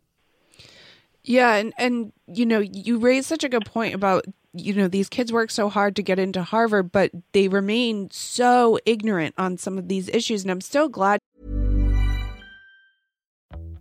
[1.22, 4.24] Yeah, and and you know, you raised such a good point about
[4.54, 8.78] you know, these kids work so hard to get into Harvard, but they remain so
[8.86, 10.42] ignorant on some of these issues.
[10.42, 11.18] And I'm so glad.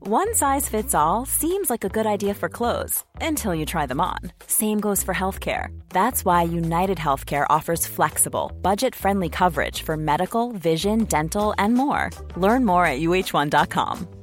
[0.06, 4.02] One size fits all seems like a good idea for clothes until you try them
[4.02, 4.20] on.
[4.48, 5.68] Same goes for healthcare.
[5.90, 12.10] That's why United Healthcare offers flexible, budget friendly coverage for medical, vision, dental, and more.
[12.36, 14.23] Learn more at uh1.com.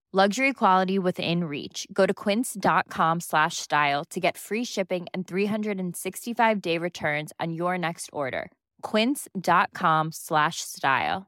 [0.13, 1.87] Luxury quality within reach.
[1.93, 7.77] Go to quince.com slash style to get free shipping and 365 day returns on your
[7.77, 8.51] next order.
[8.81, 11.27] Quince.com slash style.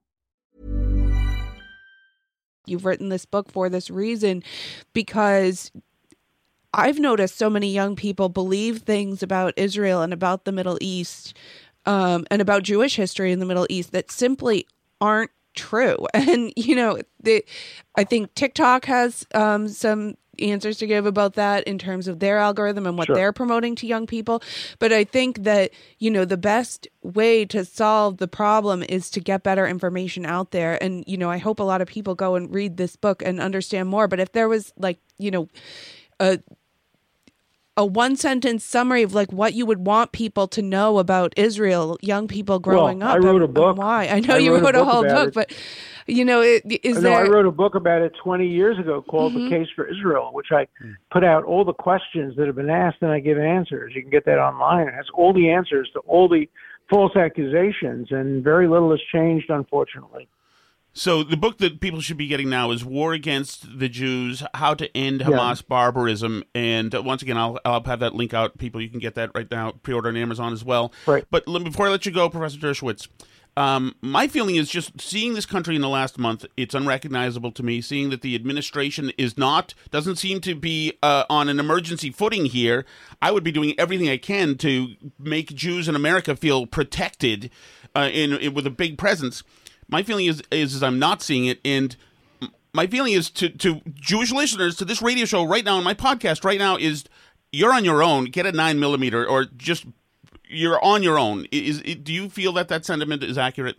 [2.66, 4.44] You've written this book for this reason
[4.92, 5.72] because
[6.74, 11.38] I've noticed so many young people believe things about Israel and about the Middle East
[11.86, 14.68] um, and about Jewish history in the Middle East that simply
[15.00, 16.08] aren't true.
[16.14, 17.44] And you know, the,
[17.96, 22.40] I think TikTok has um, some answers to give about that in terms of their
[22.40, 23.16] algorithm and what Sure.
[23.16, 24.42] they're promoting to young people.
[24.80, 29.20] But I think that you know the best way to solve the problem is to
[29.20, 30.82] get better information out there.
[30.84, 33.40] And you know, I hope a lot of people go and read this book and
[33.40, 34.08] understand more.
[34.08, 35.50] But if there was like you know
[36.20, 36.40] a
[37.76, 41.98] a one sentence summary of like what you would want people to know about Israel,
[42.02, 43.16] young people growing Well, up.
[43.16, 43.78] I wrote and- a book.
[43.78, 44.08] why?
[44.08, 45.34] I know I you wrote a wrote a, book whole book, it.
[45.34, 45.54] but
[46.06, 47.24] you know, it, is I know there?
[47.24, 47.32] Mm-hmm.
[47.32, 50.48] I wrote a book about it 20 years ago called The Case for Israel, which
[50.52, 50.68] I
[51.12, 53.94] put out all the questions that have been asked and I give answers.
[53.96, 54.88] You can get that online.
[54.88, 56.48] It has all the answers to all the
[56.90, 60.28] false accusations, and very little has changed, unfortunately.
[60.96, 64.76] So the book that people should be getting now is War Against the Jews: How
[64.76, 65.28] to End Yeah.
[65.28, 66.44] Hamas Barbarism.
[66.54, 68.58] And uh, once again, I'll I'll have that link out.
[68.60, 69.72] People, you can get that right now.
[69.72, 70.94] Pre-order on Amazon as well.
[71.08, 71.26] Right.
[71.32, 73.08] But let- before I let you go, Professor Dershowitz,
[73.58, 76.46] um, my feeling is just seeing this country in the last month.
[76.58, 77.82] It's unrecognizable to me.
[77.82, 82.46] Seeing that the administration is not doesn't seem to be uh, on an emergency footing
[82.46, 82.86] here.
[83.20, 87.50] I would be doing everything I can to make Jews in America feel protected
[87.96, 89.42] uh, in, in with a big presence.
[89.94, 91.96] My feeling is, is is I'm not seeing it, and
[92.74, 95.94] my feeling is to to Jewish listeners to this radio show right now on my
[95.94, 97.04] podcast right now is
[97.52, 98.26] you're on your own.
[98.26, 99.86] Get a nine millimeter, or just
[100.50, 101.46] you're on your own.
[101.52, 103.78] Is, is do you feel that that sentiment is accurate?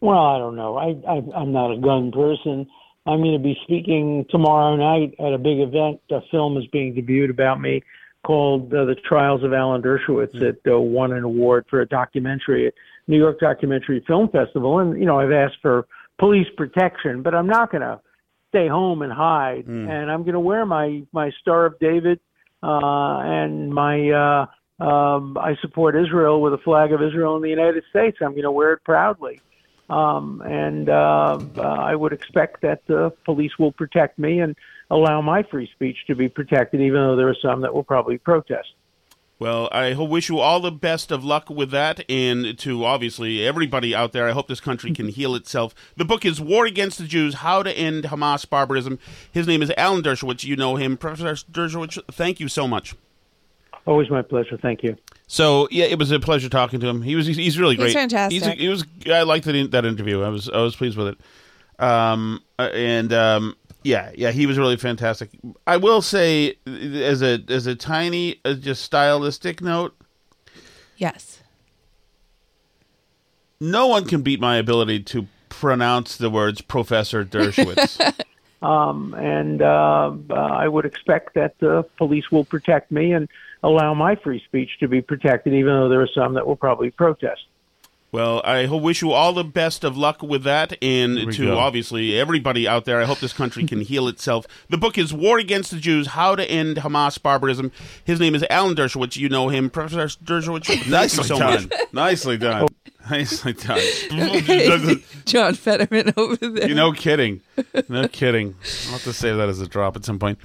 [0.00, 0.76] Well, I don't know.
[0.76, 2.68] I, I I'm not a gun person.
[3.04, 6.00] I'm going to be speaking tomorrow night at a big event.
[6.12, 7.82] A film is being debuted about me
[8.24, 12.70] called uh, "The Trials of Alan Dershowitz." That uh, won an award for a documentary
[13.10, 14.78] New York Documentary Film Festival.
[14.78, 15.86] And you know, I've asked for
[16.18, 18.00] police protection, but I'm not going to
[18.48, 19.66] stay home and hide.
[19.66, 22.20] And I'm going to wear my my Star of David
[22.62, 24.46] uh, and my uh,
[24.84, 28.18] um, I support Israel with a flag of Israel in the United States.
[28.20, 29.40] I'm going to wear it proudly.
[29.90, 34.54] Um, and uh, uh, I would expect that the police will protect me and
[34.88, 38.16] allow my free speech to be protected, even though there are some that will probably
[38.16, 38.68] protest.
[39.40, 43.94] Well, I wish you all the best of luck with that, and to obviously everybody
[43.94, 44.28] out there.
[44.28, 45.74] I hope this country can heal itself.
[45.96, 48.98] The book is "War Against the Jews: How to End Hamas Barbarism."
[49.32, 50.44] His name is Alan Dershowitz.
[50.44, 51.98] You know him, Professor Dershowitz.
[52.12, 52.94] Thank you so much.
[53.86, 54.58] Always my pleasure.
[54.58, 54.98] Thank you.
[55.26, 57.00] So yeah, it was a pleasure talking to him.
[57.00, 57.94] He was he's, he's really He's great.
[57.94, 58.42] fantastic.
[58.42, 60.22] He's, he was I liked that that interview.
[60.22, 61.82] I was I was pleased with it.
[61.82, 65.30] Um uh, and um yeah yeah he was really fantastic.
[65.66, 69.96] I will say as a as a tiny uh, just stylistic note,
[70.96, 71.40] yes.
[73.60, 78.14] no one can beat my ability to pronounce the words Professor Dershowitz.
[78.62, 83.28] Um, and uh, uh, I would expect that the police will protect me and
[83.62, 86.90] allow my free speech to be protected, even though there are some that will probably
[86.90, 87.42] protest.
[88.12, 91.58] Well, I wish you all the best of luck with that, and to go.
[91.58, 93.00] obviously everybody out there.
[93.00, 94.46] I hope this country can heal itself.
[94.68, 97.70] The book is "War Against the Jews: How to End Hamas Barbarism."
[98.04, 99.16] His name is Alan Dershowitz.
[99.16, 100.88] You know him, Professor Dershowitz.
[100.90, 101.70] Nicely so done.
[101.92, 102.66] Nicely done.
[103.10, 105.02] Nicely done.
[105.24, 106.68] John Fetterman over there.
[106.68, 107.40] you no kidding,
[107.88, 108.56] no kidding.
[108.86, 110.38] I'll have to save that as a drop at some point.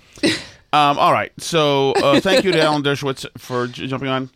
[0.74, 4.30] Um, all right, so uh, thank you to Alan Dershowitz for j- jumping on.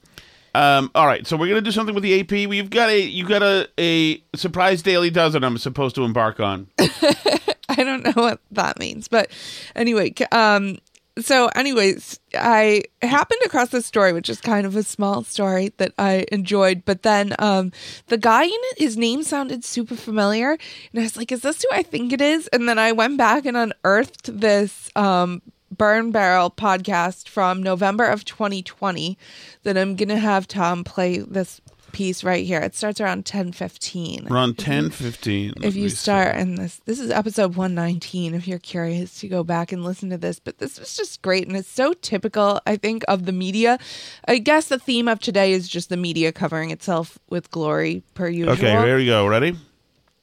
[0.56, 2.50] Um, all right, so we're gonna do something with the AP.
[2.50, 5.44] We've got a you got a a surprise daily dozen.
[5.44, 6.68] I'm supposed to embark on.
[6.80, 9.30] I don't know what that means, but
[9.76, 10.80] anyway, um,
[11.22, 15.94] so anyways, I happened across this story, which is kind of a small story that
[15.98, 17.72] I enjoyed, but then um,
[18.08, 21.62] the guy in it, his name sounded super familiar, and I was like, "Is this
[21.62, 25.42] who I think it is?" And then I went back and unearthed this um,
[25.75, 29.17] Burn Barrel podcast from November of 2020
[29.63, 32.60] that I'm gonna have Tom play this piece right here.
[32.60, 35.53] It starts around 10:15 We're on ten fifteen.
[35.63, 39.71] if you start and this this is episode 119 if you're curious to go back
[39.71, 43.03] and listen to this but this was just great and it's so typical i think
[43.08, 43.79] of the media
[44.27, 48.28] i guess the theme of today is just the media covering itself with glory per
[48.30, 49.26] usual Okay, here we go.
[49.26, 49.55] Ready?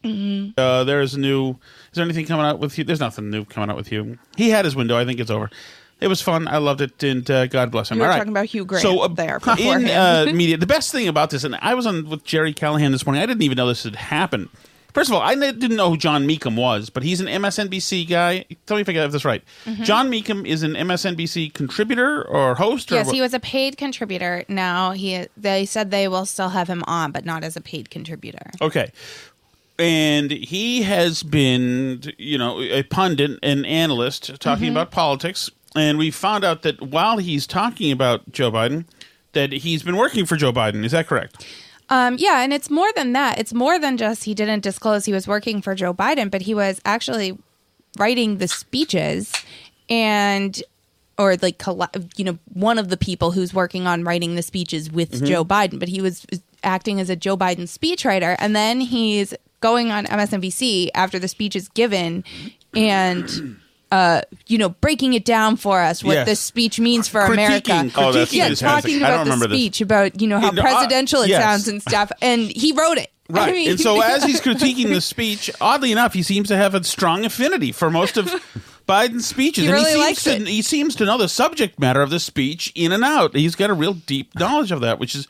[0.04, 0.50] Mm-hmm.
[0.56, 1.56] Uh, there's a new.
[1.96, 2.84] Is there anything coming out with you?
[2.84, 4.18] There's nothing new coming out with you.
[4.36, 4.98] He had his window.
[4.98, 5.48] I think it's over.
[5.98, 6.46] It was fun.
[6.46, 7.96] I loved it, and uh, God bless him.
[7.96, 8.18] You were All right.
[8.18, 11.42] talking about Hugh Grant so, uh, there in uh, media, the best thing about this,
[11.42, 13.22] and I was on with Gerry Callahan this morning.
[13.22, 14.50] I didn't even know this had happened.
[14.92, 18.44] First of all, I didn't know who Jon Meacham was, but he's an MSNBC guy.
[18.66, 19.42] Tell me if I got this right.
[19.64, 19.84] Mm-hmm.
[19.84, 22.92] Jon Meacham is an MSNBC contributor or host.
[22.92, 23.14] Or Yes, what?
[23.14, 24.44] he was a paid contributor.
[24.48, 27.88] Now he they said they will still have him on, but not as a paid
[27.88, 28.50] contributor.
[28.60, 28.90] Okay.
[29.78, 35.50] And he has been, you know, a pundit, an analyst talking about politics.
[35.74, 38.86] And we found out that while he's talking about Joe Biden,
[39.32, 40.84] that he's been working for Joe Biden.
[40.84, 41.46] Is that correct?
[41.88, 43.38] Um, yeah, and it's more than that.
[43.38, 46.54] It's more than just he didn't disclose he was working for Joe Biden, but he
[46.54, 47.38] was actually
[47.98, 49.32] writing the speeches
[49.88, 50.62] and
[51.18, 51.62] or like
[52.16, 55.78] you know one of the people who's working on writing the speeches with Joe Biden,
[55.78, 56.26] but he was
[56.62, 61.56] acting as a Joe Biden speechwriter, and then he's going on MSNBC after the speech
[61.56, 62.24] is given
[62.74, 63.58] and.
[63.92, 66.26] Uh, you know, breaking it down for us what Yes.
[66.26, 67.90] this speech means for Critiquing- America.
[67.94, 68.66] Oh, that's yeah, fantastic.
[68.66, 69.58] talking I don't about the remember this.
[69.60, 71.40] speech about you know how uh, presidential it yes.
[71.40, 73.12] sounds and stuff, and he wrote it.
[73.30, 73.48] Right.
[73.48, 76.74] I mean- and so as he's critiquing the speech, oddly enough, he seems to have
[76.74, 78.26] a strong affinity for most of
[78.88, 79.62] Biden's speeches.
[79.62, 80.48] He and really seems likes to it.
[80.48, 83.36] he seems to know the subject matter of the speech in and out.
[83.36, 85.28] He's got a real deep knowledge of that, which is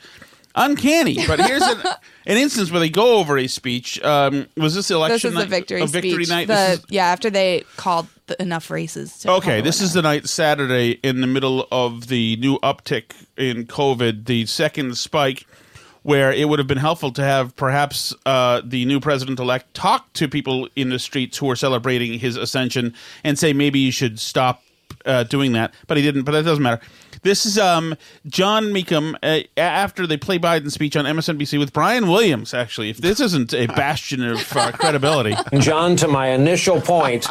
[0.56, 1.26] uncanny.
[1.26, 1.78] But here's an,
[2.26, 4.02] an instance where they go over a speech.
[4.02, 5.48] Um, was this election this is the night?
[5.48, 6.28] victory a victory speech.
[6.28, 6.48] night?
[6.48, 9.18] The- is- yeah, after they called the, enough races.
[9.20, 13.66] To Okay, this is the night Saturday in the middle of the new uptick in
[13.66, 15.46] COVID, the second spike,
[16.02, 20.12] where it would have been helpful to have perhaps uh, the new president elect talk
[20.14, 22.94] to people in the streets who are celebrating his ascension
[23.24, 24.62] and say maybe you should stop
[25.04, 25.74] uh, doing that.
[25.86, 26.22] But he didn't.
[26.22, 26.80] But that doesn't matter.
[27.26, 27.96] This is um,
[28.28, 32.54] Jon Meacham uh, after they play Biden's speech on MSNBC with Brian Williams.
[32.54, 35.34] Actually, if this isn't a bastion of uh, credibility.
[35.58, 37.26] John, to my initial point,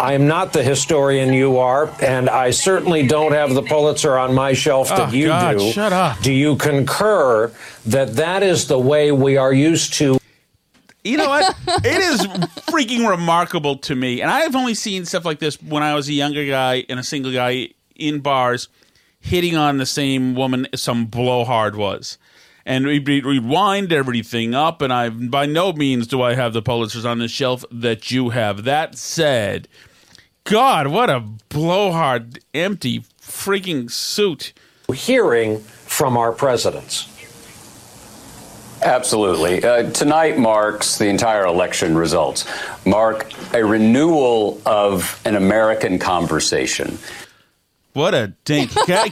[0.00, 4.34] I am not the historian you are, and I certainly don't have the Pulitzer on
[4.34, 5.70] my shelf that Oh, you God, do.
[5.70, 6.20] shut up.
[6.22, 7.52] Do you concur
[7.86, 10.18] that that is the way we are used to?
[11.04, 11.54] You know what?
[11.84, 12.26] it is
[12.66, 14.22] freaking remarkable to me.
[14.22, 17.04] And I've only seen stuff like this when I was a younger guy and a
[17.04, 18.68] single guy in bars
[19.26, 22.16] hitting on the same woman some blowhard was.
[22.64, 26.52] And we'd, we'd we'd wind everything up, and I by no means do I have
[26.52, 28.64] the Pulitzers on the shelf that you have.
[28.64, 29.68] That said,
[30.44, 34.52] God, what a blowhard, empty freaking suit.
[34.92, 37.08] Hearing from our presidents.
[38.82, 39.64] Absolutely.
[39.64, 42.46] Uh, tonight marks the entire election results,
[42.84, 46.98] mark a renewal of an American conversation.
[47.96, 48.70] What a dink.
[48.86, 49.10] Okay?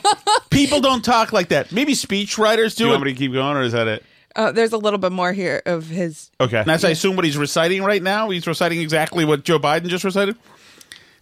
[0.51, 1.73] People don't talk like that.
[1.73, 2.85] Maybe speech writers do.
[2.85, 2.93] Do you it.
[2.93, 4.05] want me to keep going, or is that it?
[4.37, 6.31] Uh, there's a little bit more here of his.
[6.41, 6.59] Okay.
[6.59, 8.31] And that's, I assume, what he's reciting right now.
[8.31, 10.37] He's reciting exactly what Joe Biden just recited.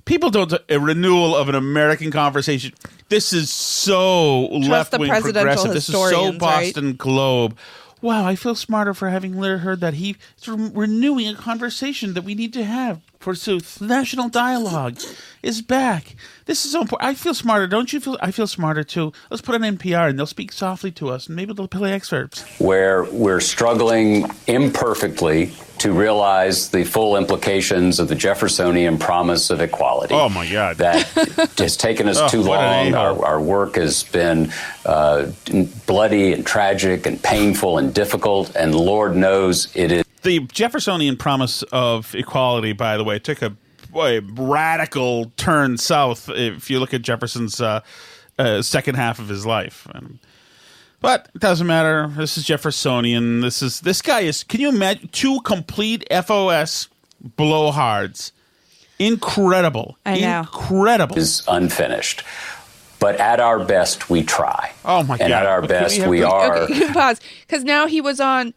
[0.05, 2.73] People don't a renewal of an American conversation.
[3.09, 5.73] This is so Trust left the wing progressive.
[5.73, 6.65] This is so historians, right?
[6.65, 7.57] Boston Globe.
[8.01, 12.35] Wow, I feel smarter for having li- heard that he's renewing a conversation that we
[12.35, 13.01] need to have.
[13.23, 14.99] Forsooth, national dialogue
[15.45, 16.17] is back.
[16.47, 17.09] This is so important.
[17.09, 18.19] I feel smarter, don't you feel?
[18.21, 19.13] I feel smarter too.
[19.31, 22.43] Let's put on NPR and they'll speak softly to us, and maybe they'll play excerpts.
[22.59, 30.15] where we're struggling imperfectly to realize the full implications of the Jeffersonian promise of equality.
[30.15, 30.77] Oh, my God.
[30.79, 31.07] That
[31.59, 32.95] has taken us Oh, too long.
[32.95, 34.53] Our, our work has been
[34.85, 35.31] uh,
[35.87, 40.05] bloody and tragic and painful and difficult, and Lord knows it is.
[40.23, 43.55] The Jeffersonian promise of equality, by the way, took a,
[43.91, 47.81] boy, radical turn south if you look at Jefferson's uh,
[48.39, 49.87] uh, second half of his life.
[49.95, 50.19] Um,
[51.01, 52.11] but it doesn't matter.
[52.17, 53.41] This is Jeffersonian.
[53.41, 54.45] This is this guy is.
[54.45, 56.89] Can you imagine two complete FOS
[57.37, 58.31] blowhards?
[58.99, 59.97] Incredible.
[60.07, 60.41] I know.
[60.41, 61.19] Incredible.
[61.19, 62.23] is unfinished.
[63.01, 64.71] But at our best, we try.
[64.85, 65.25] Oh, my And God.
[65.25, 66.57] And at our Okay, best, we we are.
[66.59, 68.55] Okay, pause because now he was on.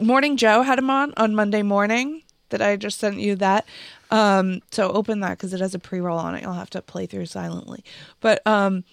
[0.00, 2.22] Morning Joe had him on on Monday morning.
[2.50, 3.66] That I just sent you that.
[4.10, 6.42] Um, so open that because it has a pre-roll on it.
[6.42, 7.84] You'll have to play through silently.
[8.20, 8.84] But um,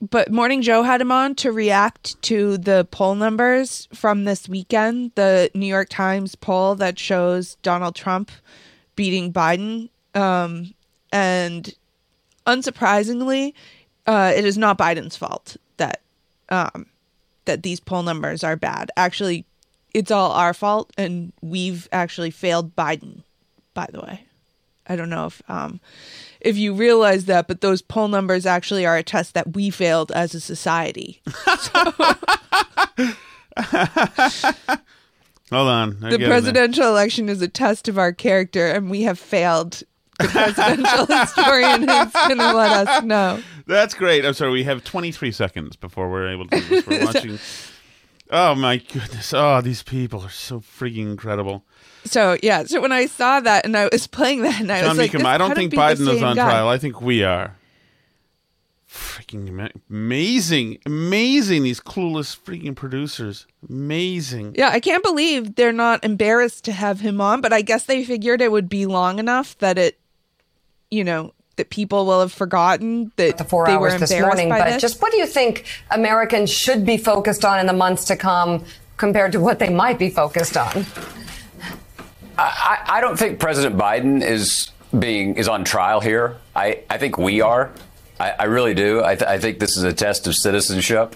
[0.00, 5.12] but Morning Joe had him on to react to the poll numbers from this weekend.
[5.14, 8.30] The New York Times poll that shows Donald Trump
[8.96, 9.90] beating Biden.
[10.14, 10.74] Um,
[11.12, 11.74] and
[12.46, 13.52] unsurprisingly,
[14.06, 16.00] uh, it is not Biden's fault that
[16.48, 16.86] um,
[17.44, 18.90] that these poll numbers are bad.
[18.96, 19.44] Actually,
[19.94, 23.22] it's all our fault, and we've actually failed Biden.
[23.74, 24.24] By the way,
[24.86, 25.80] I don't know if um,
[26.40, 30.10] if you realize that, but those poll numbers actually are a test that we failed
[30.12, 31.22] as a society.
[35.50, 35.98] Hold on.
[36.04, 39.82] I the presidential election is a test of our character, and we have failed
[40.20, 43.42] the presidential historian is going to let us know.
[43.66, 44.24] That's great.
[44.24, 44.52] I'm sorry.
[44.52, 46.86] We have 23 seconds before we're able to do this.
[46.86, 47.38] We're watching.
[48.32, 49.34] Oh my goodness!
[49.34, 51.64] Oh, these people are so freaking incredible.
[52.04, 54.90] So yeah, so when I saw that and I was playing that, and I John
[54.90, 56.48] was like, Meacham, I don't think Biden is on guy.
[56.48, 56.68] trial.
[56.68, 57.56] I think we are.
[58.88, 61.62] Freaking amazing, amazing!
[61.64, 64.54] These clueless freaking producers, amazing.
[64.56, 68.04] Yeah, I can't believe they're not embarrassed to have him on, but I guess they
[68.04, 69.98] figured it would be long enough that it,
[70.90, 74.48] you know, that people will have forgotten that the four they were hours this morning.
[74.48, 74.80] But this.
[74.80, 78.64] just what do you think Americans should be focused on in the months to come
[78.96, 80.86] compared to what they might be focused on?
[82.38, 86.38] I, I don't think President Biden is being is on trial here.
[86.56, 87.70] I, I think we are.
[88.18, 89.04] I, I really do.
[89.04, 91.14] I, th- I think this is a test of citizenship.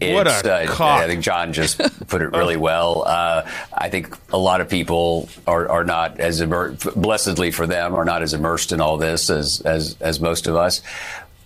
[0.00, 1.00] What It's, a uh, cock.
[1.02, 1.78] I think John just
[2.08, 3.04] put it really well.
[3.06, 7.94] Uh, I think a lot of people are, are not as immer- blessedly for them
[7.94, 10.82] are not as immersed in all this as as, as most of us.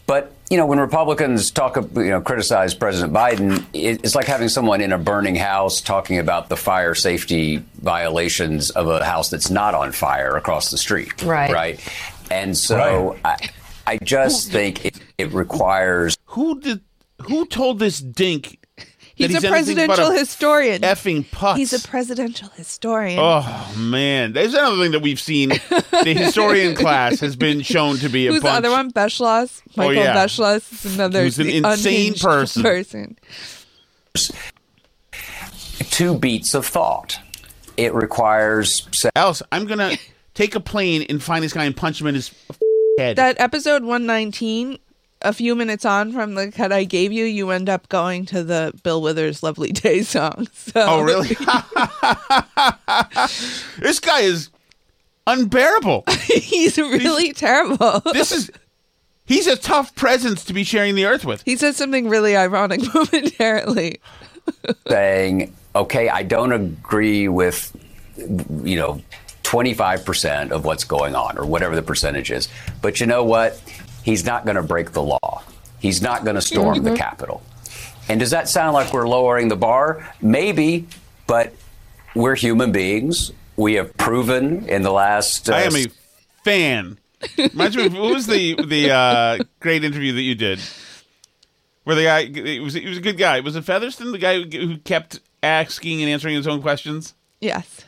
[0.07, 4.81] But you know, when Republicans talk, you know, criticize President Biden, it's like having someone
[4.81, 9.77] in a burning house talking about the fire safety violations of a house that's not
[9.77, 11.23] on fire across the street.
[11.23, 11.53] Right.
[11.53, 11.89] Right.
[12.33, 13.51] And so I,
[13.87, 16.81] I just think it, it requires Who did?
[17.27, 18.59] Who told this dink?
[19.21, 20.83] that he's, a presidential a historian.
[20.83, 21.57] Effing putz.
[21.57, 23.19] He's a presidential historian.
[23.21, 25.51] Oh man, there's another thing that we've seen.
[25.51, 28.91] the historian class has been shown to be a Who's the other one?
[28.91, 29.61] Beschloss.
[29.71, 30.17] Oh, Michael yeah.
[30.17, 32.63] Beschloss is another Who's an insane person.
[32.63, 33.19] person.
[35.91, 37.19] two beats of thought.
[37.77, 39.97] It requires Else, I'm gonna
[40.35, 42.59] take a plane and find this guy and punch him in his f-
[42.99, 43.17] head.
[43.17, 44.79] That episode 119,
[45.23, 48.43] a few minutes on from the cut I gave you, you end up going to
[48.43, 50.49] the Bill Withers "Lovely Day" song.
[50.53, 50.73] So.
[50.77, 51.29] oh really?
[53.79, 54.51] this guy is
[55.27, 56.05] unbearable.
[56.23, 58.01] he's really terrible.
[58.13, 58.51] This is.
[59.27, 61.43] He's a tough presence to be sharing the earth with.
[61.45, 64.01] He says something really ironic momentarily.
[64.89, 67.77] saying, okay, I don't agree with,
[68.17, 69.01] you know,
[69.45, 72.49] 25% of what's going on or whatever the percentage is.
[72.83, 73.61] But you know what?
[74.11, 75.45] He's not going to break the law.
[75.79, 77.45] He's not going to storm the Capitol.
[78.09, 80.05] And does that sound like we're lowering the bar?
[80.21, 80.89] Maybe,
[81.29, 81.55] but
[82.17, 83.31] we're human beings.
[83.57, 85.49] We have proven in the last.
[85.49, 85.87] Uh, I am a
[86.45, 86.99] fan.
[87.39, 90.59] Reminds me what was the the uh, great interview that you did,
[91.85, 93.39] where the guy it was he was a good guy.
[93.39, 97.15] Was it Featherston, the guy who, who kept asking and answering his own questions?
[97.41, 97.83] Yes.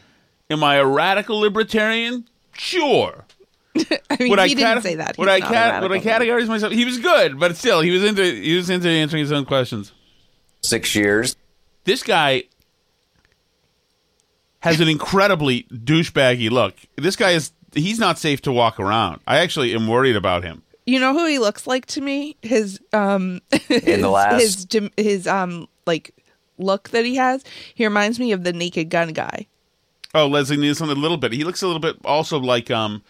[0.48, 2.28] Am I a radical libertarian?
[2.52, 3.24] Sure.
[4.10, 5.16] I mean, would he I didn't cate- say that.
[5.18, 5.82] Would He's I not a cat?
[5.82, 6.72] Would I categorize myself?
[6.72, 9.92] He was good, but still, he was into he was into answering his own questions.
[10.62, 11.36] six years.
[11.84, 12.44] This guy
[14.60, 16.74] has an incredibly douchebaggy look.
[16.96, 19.20] This guy is he's not safe to walk around.
[19.26, 20.62] I actually am worried about him.
[20.86, 22.36] You know who he looks like to me?
[22.42, 24.40] His um his, In the last-
[24.72, 26.14] his his um like
[26.58, 27.42] look that he has.
[27.74, 29.46] He reminds me of the Naked Gun guy.
[30.14, 31.32] Oh, Leslie Nielsen a little bit.
[31.32, 33.02] He looks a little bit also like um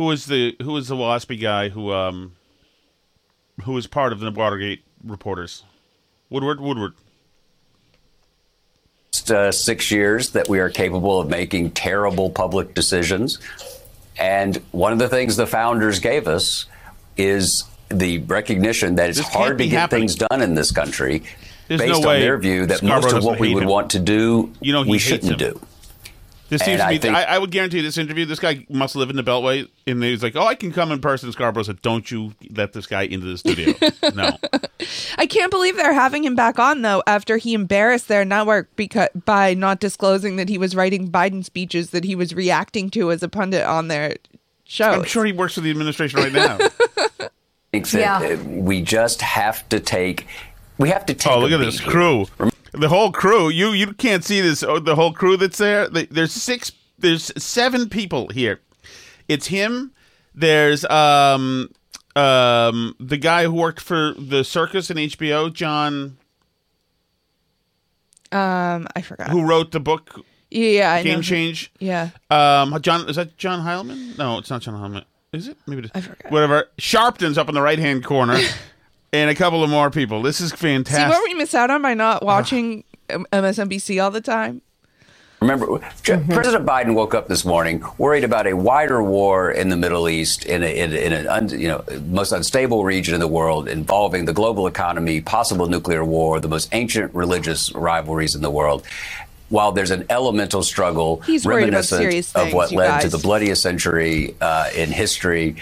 [0.00, 2.32] who was the who was the waspy guy who um
[3.64, 5.62] who was part of the Watergate reporters?
[6.30, 6.94] Woodward Woodward.
[9.30, 13.38] uh, six years that we are capable of making terrible public decisions.
[14.16, 16.64] And one of the things the founders gave us
[17.18, 20.08] is the recognition that it's This hard to get happening.
[20.08, 21.24] things done in this country
[21.68, 23.68] There's based no on their view that most of what we would him.
[23.68, 25.60] want to do, You know we shouldn't do.
[26.50, 26.98] This seems And to I me.
[26.98, 28.26] think- I, I would guarantee this interview.
[28.26, 31.00] This guy must live in the Beltway, and he's like, "Oh, I can come in
[31.00, 33.72] person." Scarborough said, "Don't you let this guy into the studio."
[34.14, 34.36] no,
[35.16, 39.08] I can't believe they're having him back on though after he embarrassed their network because
[39.24, 43.22] by not disclosing that he was writing Biden speeches that he was reacting to as
[43.22, 44.16] a pundit on their
[44.64, 44.90] show.
[44.90, 46.58] I'm sure he works for the administration right now.
[47.72, 48.18] I Yeah.
[48.18, 50.26] uh, we just have to take.
[50.78, 51.32] We have to take.
[51.32, 51.90] oh, look a at this here.
[51.92, 52.26] crew.
[52.72, 53.48] The whole crew.
[53.48, 54.62] You you can't see this.
[54.62, 55.88] Oh, the whole crew that's there.
[55.88, 56.72] There's six.
[56.98, 58.60] There's seven people here.
[59.28, 59.92] It's him.
[60.34, 61.70] There's um
[62.16, 66.18] um the guy who worked for the circus in HBO, John,
[68.32, 69.30] um, I forgot.
[69.30, 71.04] who wrote the book yeah, I know.
[71.04, 71.72] Game who- Change.
[71.78, 72.10] Yeah.
[72.30, 74.18] Um, John is that John Heilemann?
[74.18, 75.04] No, it's not John Heilemann.
[75.32, 75.56] Is it?
[75.66, 75.90] Maybe it is.
[75.94, 76.30] I forgot.
[76.32, 76.68] Whatever.
[76.78, 78.40] Sharpton's up in the right hand corner,
[79.12, 80.22] and a couple of more people.
[80.22, 80.86] This is fantastic.
[80.86, 81.20] See fantastic.
[81.20, 84.62] what we miss out on by not watching um, MSNBC all the time.
[85.40, 89.76] Remember, J- President Biden woke up this morning worried about a wider war in the
[89.76, 93.28] Middle East, in, a, in, in an un, you know most unstable region in the
[93.28, 98.50] world, involving the global economy, possible nuclear war, the most ancient religious rivalries in the
[98.50, 98.84] world.
[99.48, 103.62] while there's an elemental struggle He's reminiscent serious of what you led to the bloodiest
[103.62, 105.56] century uh, in history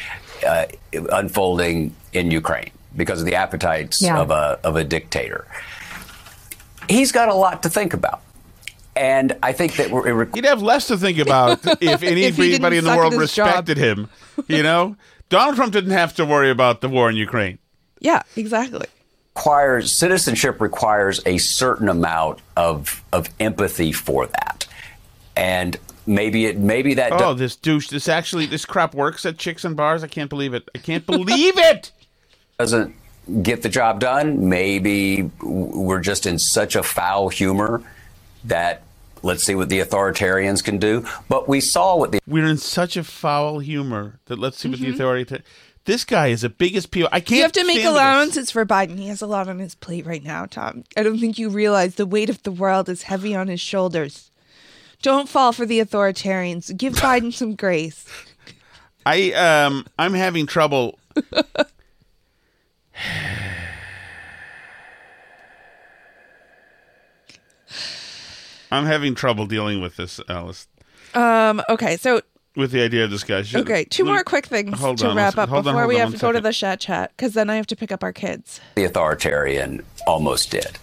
[0.45, 4.19] uh, unfolding in Ukraine because of the appetites Yeah.
[4.19, 5.47] of a of a dictator.
[6.89, 8.21] He's got a lot to think about.
[8.97, 12.59] And I think that we're, it re- He'd have less to think about if anybody
[12.59, 13.47] didn't in the world his job.
[13.47, 14.09] respected him.
[14.49, 14.97] You know,
[15.29, 17.59] Donald Trump didn't have to worry about the war in Ukraine.
[18.01, 18.87] Yeah, exactly.
[19.37, 24.67] requires citizenship requires a certain amount of of empathy for that,
[25.37, 25.77] and
[26.07, 27.89] maybe it maybe that Oh, do- this douche!
[27.89, 30.03] This actually this crap works at chicks and bars.
[30.03, 30.69] I can't believe it.
[30.75, 31.93] I can't believe it.
[32.59, 32.93] Doesn't
[33.43, 34.49] get the job done.
[34.49, 37.83] Maybe we're just in such a foul humor
[38.45, 38.83] that
[39.23, 41.07] let's see what the authoritarians can do.
[41.29, 44.81] But we saw what the We're in such a foul humor that let's see what
[44.81, 45.41] the authority.
[45.85, 47.07] this guy is the biggest PO.
[47.13, 47.27] I can't.
[47.27, 47.35] Mm-hmm.
[47.35, 48.03] You have to make stand this.
[48.03, 48.99] allowances for Biden.
[48.99, 50.83] He has a lot on his plate right now, Tom.
[50.97, 54.33] I don't think you realize the weight of the world is heavy on his shoulders.
[55.01, 56.77] Don't fall for the authoritarians.
[56.77, 58.05] Give Biden some grace.
[59.07, 60.99] I um I'm having trouble.
[68.71, 70.67] I'm having trouble dealing with this, Alice.
[71.15, 71.63] Um.
[71.69, 71.97] Okay.
[71.97, 72.21] So
[72.55, 73.43] With the idea of this guy.
[73.43, 75.73] Should- okay, two Let- more quick things hold to on, wrap up sec- hold on,
[75.75, 77.57] before hold we on have one to go to the chat chat because then I
[77.57, 78.61] have to pick up our kids.
[78.75, 80.79] the authoritarian almost did.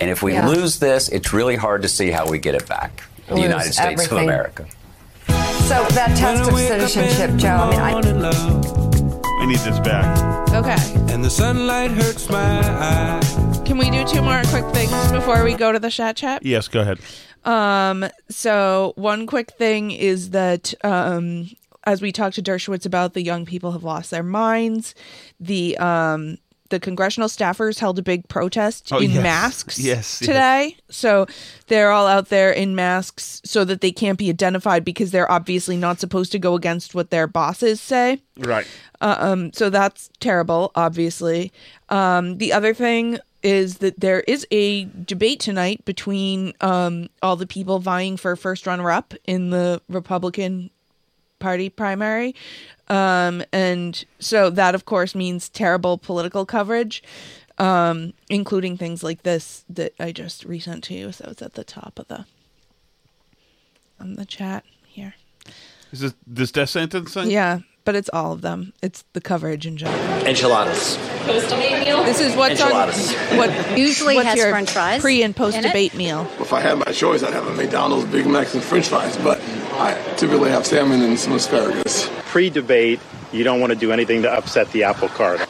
[0.00, 0.46] And if we Yeah.
[0.46, 3.02] lose this, it's really hard to see how we get it back.
[3.26, 4.18] The Lose United States everything.
[4.18, 4.64] of America.
[5.26, 7.48] So that test of citizenship, Joe.
[7.48, 7.80] I mean,
[8.24, 8.97] I,
[9.40, 10.18] I need this back.
[10.52, 10.76] Okay.
[11.12, 13.58] And the sunlight hurts my eyes.
[13.64, 16.44] Can we do two more quick things before we go to the chat chat?
[16.44, 16.98] Yes, go ahead.
[17.44, 21.50] Um, so one quick thing is that um,
[21.84, 24.94] as we talked to Dershowitz about, the young people have lost their minds.
[25.38, 26.38] The um,
[26.70, 29.22] the congressional staffers held a big protest Oh, in yes.
[29.22, 30.26] masks Yes, yes.
[30.26, 30.76] today.
[30.90, 31.26] So
[31.68, 35.76] they're all out there in masks so that they can't be identified because they're obviously
[35.76, 38.20] not supposed to go against what their bosses say.
[38.38, 38.66] Right.
[39.00, 41.52] Uh, um, so that's terrible, obviously.
[41.88, 47.46] Um, the other thing is that there is a debate tonight between um, all the
[47.46, 50.70] people vying for first runner up in the Republican
[51.38, 52.34] Party primary.
[52.88, 57.02] Um, and so that, of course, means terrible political coverage,
[57.58, 61.12] um, including things like this that I just resent to you.
[61.12, 62.24] So it's at the top of the
[64.00, 65.14] on the chat here.
[65.92, 67.30] Is this this death sentence thing?
[67.30, 68.72] Yeah, but it's all of them.
[68.82, 69.98] It's the coverage in general.
[70.26, 70.96] Enchiladas.
[71.26, 73.14] This is what's Enchiladas.
[73.14, 76.26] on what Usually what's has your french fries pre and post debate meal.
[76.38, 79.40] If I had my choice, I'd have a McDonald's Big Macs and French fries, but
[79.78, 82.10] I typically have salmon and some asparagus.
[82.26, 82.98] Pre-debate,
[83.32, 85.40] you don't want to do anything to upset the apple cart.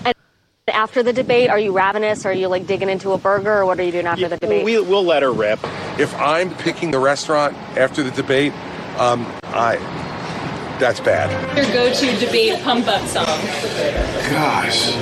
[0.69, 2.27] After the debate, are you ravenous?
[2.27, 4.67] Are you like digging into a burger, or what are you doing after the debate?
[4.67, 5.59] We, we'll let her rip.
[5.99, 8.53] If I'm picking the restaurant after the debate,
[8.99, 9.77] um, I
[10.79, 11.31] that's bad.
[11.57, 13.27] Your go-to debate pump-up song.
[14.31, 14.95] Gosh.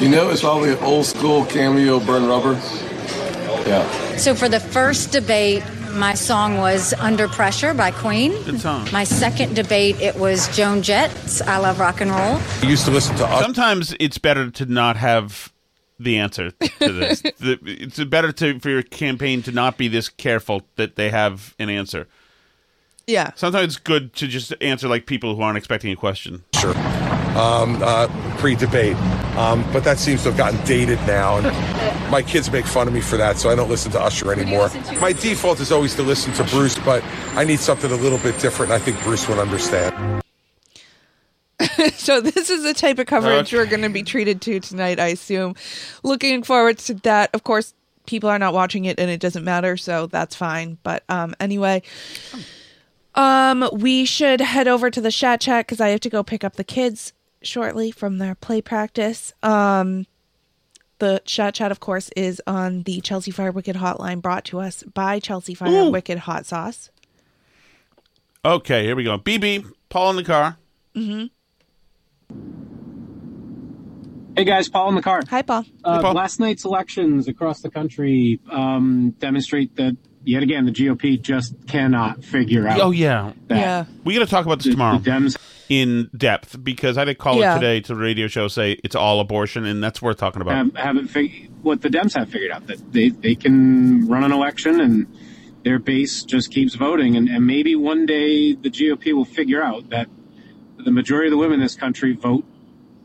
[0.00, 2.60] You know, it's probably an old school cameo, Burn Rubber.
[3.66, 4.16] Yeah.
[4.16, 5.62] So for the first debate,
[5.94, 8.32] my song was Under Pressure by Queen.
[8.44, 8.88] Good song.
[8.92, 12.38] My second debate, it was Joan Jett's I Love Rock and Roll.
[12.62, 13.42] I used to listen to us.
[13.42, 15.52] Sometimes it's better to not have
[15.98, 17.20] the answer to this.
[17.38, 21.54] the, it's better to for your campaign to not be this careful that they have
[21.58, 22.08] an answer.
[23.06, 23.32] Yeah.
[23.34, 26.42] Sometimes it's good to just answer like people who aren't expecting a question.
[26.54, 26.76] Sure.
[27.36, 28.96] Um, uh, pre-debate,
[29.36, 31.46] um, but that seems to have gotten dated now, and
[32.10, 34.70] my kids make fun of me for that, so I don't listen to Usher anymore.
[35.00, 37.02] My default is always to listen to Bruce, but
[37.34, 38.72] I need something a little bit different.
[38.72, 40.22] and I think Bruce would understand.
[41.94, 43.56] so this is the type of coverage Okay.
[43.56, 45.54] we're going to be treated to tonight, I assume.
[46.02, 47.30] Looking forward to that.
[47.32, 47.74] Of course,
[48.06, 50.78] people are not watching it and it doesn't matter, so that's fine.
[50.82, 51.82] But um anyway,
[53.14, 56.44] um we should head over to the chat chat cuz I have to go pick
[56.44, 57.12] up the kids
[57.42, 59.32] shortly from their play practice.
[59.42, 60.06] Um
[60.98, 64.82] the chat chat, of course, is on the Chelsea Fire Wicked hotline brought to us
[64.82, 65.90] by Chelsea Fire Ooh.
[65.90, 66.90] Wicked Hot Sauce.
[68.44, 69.18] Okay, here we go.
[69.18, 70.58] BB, Paul in the car.
[70.94, 71.26] Mm-hmm.
[74.36, 75.22] Hey guys, Paul in the car.
[75.30, 75.64] Hi, Paul.
[75.84, 81.54] Uh, Last night's elections across the country um, demonstrate that yet again the GOP just
[81.68, 82.80] cannot figure out.
[82.80, 83.86] Oh yeah, that.
[84.02, 85.36] We got to talk about this tomorrow Dems-
[85.68, 87.54] in depth because I had a caller Yeah.
[87.54, 90.54] today to the radio show say it's all abortion, and that's worth talking about.
[90.56, 94.32] Have, haven't fig- what the Dems have figured out that they, they can run an
[94.32, 95.06] election and
[95.64, 99.88] their base just keeps voting, and, and maybe one day the GOP will figure out
[99.90, 100.08] that
[100.76, 102.44] the majority of the women in this country vote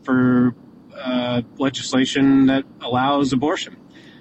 [0.02, 0.54] for
[0.94, 3.76] uh, legislation that allows abortion.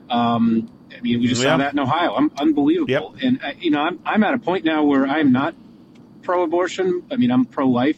[0.09, 1.49] Um, I mean, we just Yeah.
[1.51, 2.13] saw that in Ohio.
[2.15, 3.15] I'm unbelievable.
[3.21, 5.53] And uh, you know, I'm I'm at a point now where I'm not
[6.23, 7.03] pro-abortion.
[7.11, 7.97] I mean, I'm pro-life.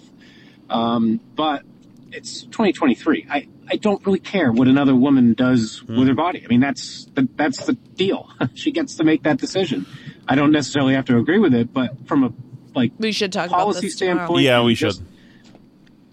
[0.71, 1.63] Um, but
[2.11, 3.27] it's 2023.
[3.29, 6.43] I I don't really care what another woman does with her body.
[6.43, 8.29] I mean, that's the, that's the deal.
[8.53, 9.85] she gets to make that decision.
[10.27, 12.33] I don't necessarily have to agree with it, but from a
[12.75, 14.43] like we should talk policy about this standpoint.
[14.43, 14.95] Yeah, we should.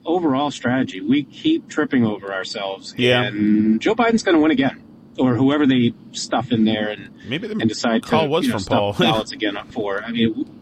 [0.04, 2.94] Overall strategy, we keep tripping over ourselves.
[2.96, 3.22] Yeah.
[3.24, 4.82] and Joe Biden's going to win again,
[5.18, 8.52] or whoever they stuff in there and maybe the and decide call to was you
[8.52, 8.92] know, from Paul.
[8.94, 10.02] ballots again up for.
[10.02, 10.57] I mean, w- w-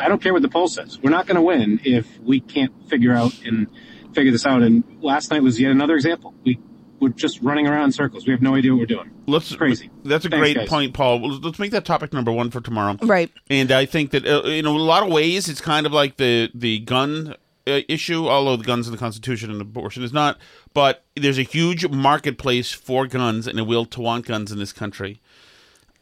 [0.00, 0.98] I don't care what the poll says.
[1.02, 3.66] We're not going to win if we can't figure out and
[4.14, 4.62] figure this out.
[4.62, 6.34] And last night was yet another example.
[6.44, 6.58] We
[6.98, 8.26] we're just running around in circles.
[8.26, 9.10] We have no idea what we're doing.
[9.26, 9.90] Let's crazy.
[10.04, 10.68] That's a Thanks, great guys.
[10.68, 11.20] point, Paul.
[11.40, 12.96] Let's make that topic number one for tomorrow.
[13.02, 13.30] Right.
[13.50, 16.50] And I think that uh, in a lot of ways, it's kind of like the
[16.54, 17.34] the gun
[17.66, 18.28] uh, issue.
[18.28, 20.38] Although the guns in the Constitution and abortion is not,
[20.72, 24.72] but there's a huge marketplace for guns and a will to want guns in this
[24.72, 25.20] country.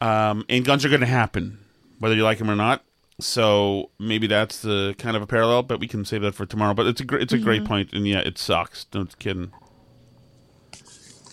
[0.01, 1.59] Um, and guns are going to happen,
[1.99, 2.83] whether you like them or not.
[3.19, 6.73] So maybe that's the kind of a parallel, but we can save that for tomorrow.
[6.73, 7.67] But it's a gr- it's a great Mhm.
[7.67, 8.83] point, and yeah, it sucks.
[8.85, 9.51] Don't kidding.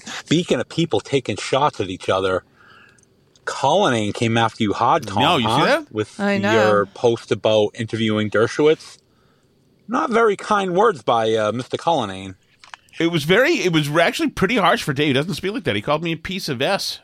[0.04, 2.44] Speaking of people taking shots at each other,
[3.44, 5.22] Cullinane came after you hard, Tom.
[5.22, 5.92] No, you see that?
[5.92, 6.52] With I know.
[6.52, 8.98] your post about interviewing Dershowitz.
[9.88, 11.76] Not very kind words by uh, Mr.
[11.78, 12.36] Cullinane.
[13.00, 13.54] It was very.
[13.54, 15.08] It was actually pretty harsh for Dave.
[15.08, 15.74] He doesn't speak like that.
[15.74, 17.00] He called me a piece of s.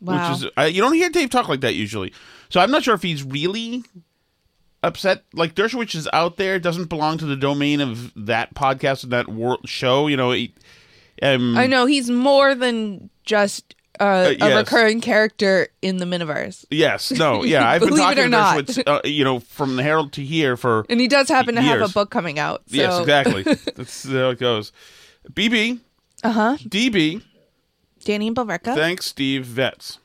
[0.00, 0.30] Wow.
[0.32, 2.12] Which is I, you don't hear Dave talk like that usually.
[2.48, 3.84] So I'm not sure if he's really
[4.82, 5.24] upset.
[5.32, 9.28] Like Dershowitz is out there, doesn't belong to the domain of that podcast and that
[9.28, 10.06] world show.
[10.06, 10.54] You know, he,
[11.22, 16.64] um, I know he's more than just uh, Uh, a recurring character in the Miniverse.
[16.70, 17.68] Yes, no, yeah.
[17.70, 18.64] I've been talking to not.
[18.66, 21.62] Dershowitz, uh, you know, from the Herald to here for And he does happen to
[21.62, 22.62] have a book coming out.
[22.68, 22.76] So.
[22.76, 23.42] Yes, exactly.
[23.76, 24.72] That's how it goes.
[25.32, 25.80] BB,
[26.22, 26.56] uh huh.
[26.60, 27.22] DB,
[28.04, 28.74] Danny and Billerica.
[28.74, 29.98] thanks, Steve Vetz.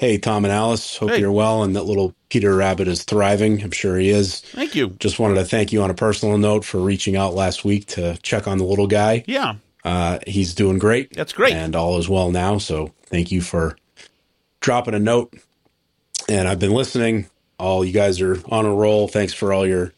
[0.00, 0.96] Hey, Tom and Alice.
[0.96, 3.62] Hope you're well and that little Peter Rabbit is thriving.
[3.62, 4.40] I'm sure he is.
[4.40, 4.96] Thank you.
[4.98, 8.16] Just wanted to thank you on a personal note for reaching out last week to
[8.22, 9.24] check on the little guy.
[9.26, 9.56] Yeah.
[9.84, 11.12] Uh, he's doing great.
[11.12, 11.52] That's great.
[11.52, 12.56] And all is well now.
[12.56, 13.76] So thank you for
[14.60, 15.34] dropping a note.
[16.30, 17.26] And I've been listening.
[17.58, 19.06] All you guys are on a roll.
[19.06, 19.92] Thanks for all your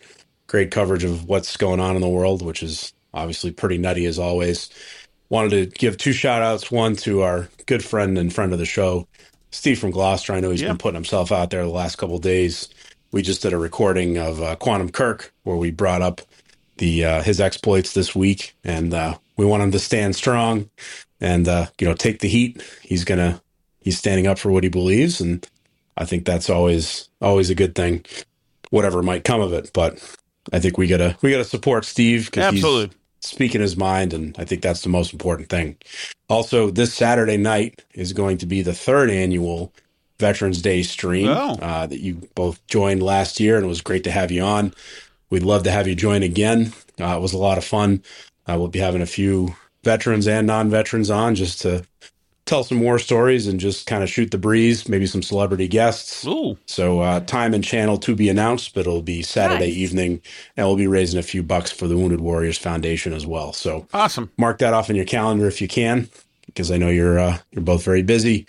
[0.48, 4.18] great coverage of what's going on in the world, which is obviously pretty nutty as
[4.18, 4.68] always.
[5.28, 6.72] Wanted to give two shout outs.
[6.72, 9.06] One to our good friend and friend of the show,
[9.52, 10.32] Steve from Gloucester.
[10.32, 10.68] I know he's Yeah.
[10.68, 12.68] been putting himself out there the last couple of days.
[13.12, 16.22] We just did a recording of uh, Quantum Kirk where we brought up
[16.78, 20.70] the uh, his exploits this week, and uh, we want him to stand strong
[21.20, 22.62] and uh, you know take the heat.
[22.82, 23.42] He's gonna
[23.82, 25.46] he's standing up for what he believes, and
[25.98, 28.06] I think that's always always a good thing,
[28.70, 29.70] whatever might come of it.
[29.74, 29.98] But
[30.50, 32.96] I think we gotta we gotta support Steve because he's Absolutely.
[33.22, 35.76] Speaking his mind, and I think that's the most important thing.
[36.28, 39.72] Also, this Saturday night is going to be the third annual
[40.18, 41.56] Veterans Day stream Oh.
[41.60, 44.74] uh, that you both joined last year, and it was great to have you on.
[45.30, 46.72] We'd love to have you join again.
[47.00, 48.02] Uh, it was a lot of fun.
[48.46, 49.54] Uh, we'll be having a few
[49.84, 51.84] veterans and non-veterans on just to
[52.52, 54.86] tell some war stories and just kind of shoot the breeze.
[54.86, 56.26] Maybe some celebrity guests.
[56.26, 56.58] Ooh.
[56.66, 59.76] So uh, time and channel to be announced, but it'll be Saturday Nice.
[59.76, 60.20] evening,
[60.56, 63.54] and we'll be raising a few bucks for the Wounded Warriors Foundation as well.
[63.54, 64.30] So awesome.
[64.36, 66.10] Mark that off in your calendar if you can,
[66.44, 68.46] because I know you're uh, you're both very busy,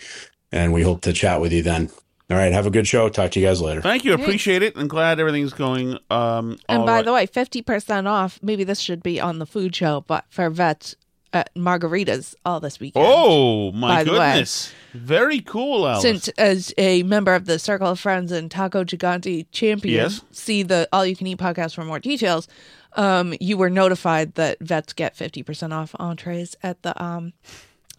[0.52, 1.88] and we hope to chat with you then.
[2.30, 3.08] All right, have a good show.
[3.10, 3.80] Talk to you guys later.
[3.82, 4.14] Thank you.
[4.14, 4.74] Appreciate it.
[4.76, 5.98] I'm glad everything's going.
[6.10, 7.04] Um, And all by right.
[7.04, 8.38] the way, fifty percent off.
[8.42, 10.94] Maybe this should be on the food show, but for vets
[11.34, 13.04] at margaritas all this weekend.
[13.06, 14.18] oh my by the way.
[14.18, 16.02] goodness, very cool, Alice.
[16.02, 20.22] Since as a member of the Circle of Friends and Taco Gigante champion, Yes.
[20.30, 22.48] see the All You Can Eat podcast for more details.
[22.96, 27.32] Um, you were notified that vets get fifty percent off entrees at the um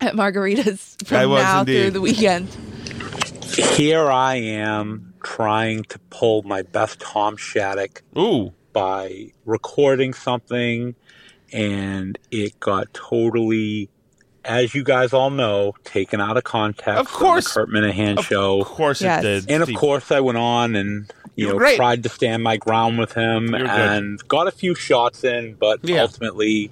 [0.01, 2.47] at margaritas I from was now through the weekend.
[3.75, 8.53] Here I am trying to pull my best Tom Shattuck Ooh.
[8.73, 10.95] by recording something,
[11.55, 13.89] and it got totally,
[14.43, 16.99] as you guys all know, taken out of context.
[16.99, 17.55] Of course.
[17.55, 18.59] on the Kirk Minihane show.
[18.61, 19.21] Of course it Yes.
[19.23, 21.77] did, And of course, I went on and you You were know great.
[21.77, 23.69] tried to stand my ground with him You were good.
[23.69, 26.01] and got a few shots in, but Yeah.
[26.01, 26.69] ultimately, you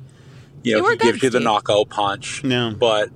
[0.64, 1.46] You know, were he gives you the Steve.
[1.46, 2.44] knockout punch.
[2.44, 2.76] No.
[2.78, 3.10] But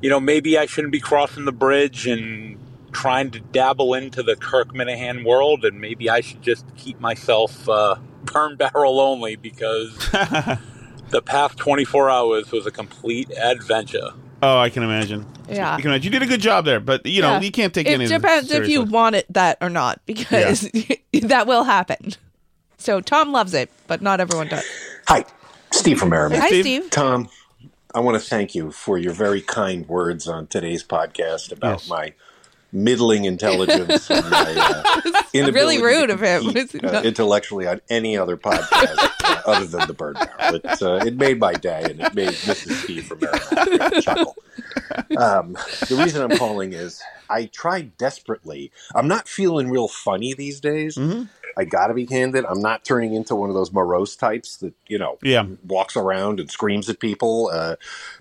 [0.00, 2.56] you know, maybe I shouldn't be crossing the bridge and
[2.92, 7.68] trying to dabble into the Kirk Minihane world, and maybe I should just keep myself
[7.68, 7.96] uh,
[8.32, 9.96] burn barrel only because
[11.10, 14.10] the past 24 hours was a complete adventure.
[14.42, 15.26] Oh, I can imagine.
[15.48, 15.76] Yeah.
[15.76, 16.04] You can imagine.
[16.12, 17.40] You did a good job there, but you know Yeah.
[17.40, 18.04] you can't take it any.
[18.04, 20.68] It depends if you want it that or not because
[21.22, 22.12] that will happen.
[22.76, 24.64] So Tom loves it, but not everyone does.
[25.08, 25.24] Hi,
[25.72, 26.40] Steve from Merrimack.
[26.40, 26.88] Hi, Steve.
[26.90, 27.28] Tom,
[27.94, 31.88] I want to thank you for your very kind words on today's podcast about Yes.
[31.88, 32.12] my
[32.72, 36.42] middling intelligence and my uh, inability really rude to of him.
[36.44, 40.56] compete, It's uh, intellectually on any other podcast uh, other than the Burn Barrel.
[40.56, 42.82] It, uh, it made my day, and it made Mrs.
[42.82, 44.36] Steve from Merrimack chuckle.
[45.16, 45.52] Um,
[45.88, 48.70] the reason I'm calling is I tried desperately.
[48.94, 50.96] I'm not feeling real funny these days.
[50.96, 51.24] Mm-hmm.
[51.58, 52.44] I got to be candid.
[52.46, 55.46] I'm not turning into one of those morose types that you know Yeah.
[55.66, 57.50] walks around and screams at people.
[57.52, 57.76] Uh,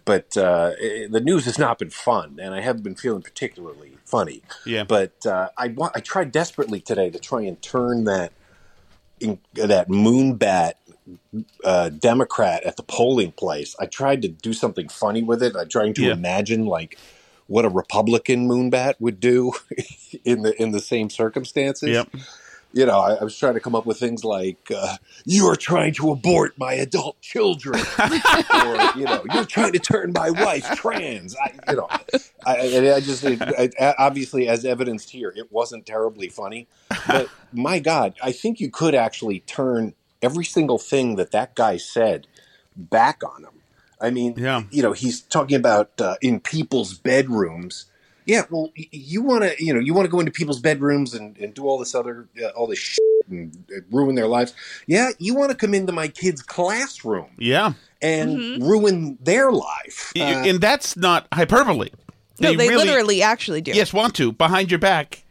[0.05, 3.97] but uh, eh, the news has not been fun, and I haven't been feeling particularly
[4.05, 4.41] funny.
[4.65, 4.83] Yeah.
[4.85, 8.33] But uh, I I tried desperately today to try and turn that
[9.19, 10.73] in, that moonbat
[11.63, 13.75] uh, Democrat at the polling place.
[13.79, 15.55] I tried to do something funny with it.
[15.55, 16.13] I'm trying to Yeah.
[16.13, 16.97] imagine like
[17.45, 19.53] what a Republican moonbat would do
[20.25, 21.89] in the in the same circumstances.
[21.89, 22.09] Yep.
[22.73, 25.55] You know, I, I was trying to come up with things like uh, "You are
[25.55, 30.69] trying to abort my adult children," or you know, "You're trying to turn my wife
[30.75, 31.87] trans." I, you know,
[32.45, 36.67] I, I just it, obviously, as evidenced here, it wasn't terribly funny.
[37.07, 41.77] But my God, I think you could actually turn every single thing that that guy
[41.77, 42.27] said
[42.75, 43.61] back on him.
[43.99, 44.63] I mean, Yeah.
[44.69, 47.85] you know, he's talking about uh, in people's bedrooms.
[48.27, 51.13] Yeah, well, y- you want to, you know, you want to go into people's bedrooms
[51.13, 52.99] and, and do all this other, uh, all this shit
[53.29, 54.53] and uh, ruin their lives.
[54.85, 57.73] Yeah, you want to come into my kid's classroom Yeah.
[58.01, 60.13] and ruin their life.
[60.15, 61.89] Uh, and that's not hyperbole.
[62.39, 63.71] No, they, really- literally actually do.
[63.71, 65.23] yes want to behind your back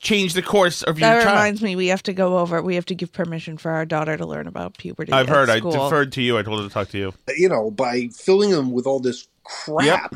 [0.00, 1.34] change the course of your That child.
[1.36, 2.62] reminds me, we have to go over.
[2.62, 5.12] We have to give permission for our daughter to learn about puberty.
[5.12, 5.50] I've at heard.
[5.50, 6.38] I deferred to you.
[6.38, 7.12] I told her to talk to you.
[7.36, 10.14] you know, by filling them with all this crap,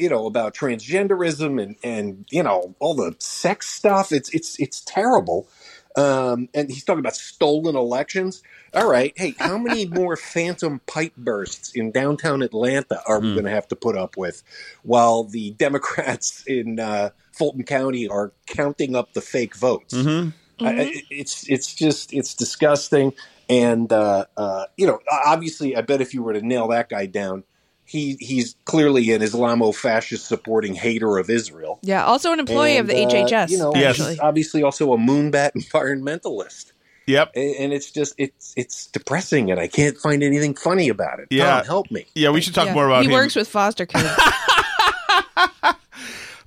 [0.00, 4.12] you know, about transgenderism and and you know all the sex stuff.
[4.12, 5.48] It's it's it's terrible.
[5.96, 8.42] Um, and he's talking about stolen elections.
[8.72, 13.44] All right, hey, how many more phantom pipe bursts in downtown Atlanta are we going
[13.44, 14.44] to have to put up with
[14.84, 19.92] while the Democrats in uh, Fulton County are counting up the fake votes?
[19.94, 20.64] Mm-hmm.
[20.64, 23.12] I, I- it's it's just it's disgusting,
[23.48, 27.06] and uh, uh, you know, obviously, I bet if you were to nail that guy
[27.06, 27.42] down,
[27.90, 31.80] he he's clearly an Islamo-fascist supporting hater of Israel.
[31.82, 33.50] Yeah, also an employee of the uh, HHS.
[33.50, 34.10] You know, actually.
[34.10, 36.70] he's obviously also a moonbat environmentalist.
[37.08, 37.32] Yep.
[37.34, 41.26] And, and it's just it's it's depressing, and I can't find anything funny about it.
[41.32, 41.56] Yeah.
[41.56, 42.06] Tom, help me.
[42.14, 42.74] Yeah, we should talk Yeah.
[42.74, 43.06] more about it.
[43.06, 43.14] he him.
[43.14, 44.08] works with foster kids.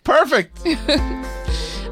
[0.05, 0.65] Perfect.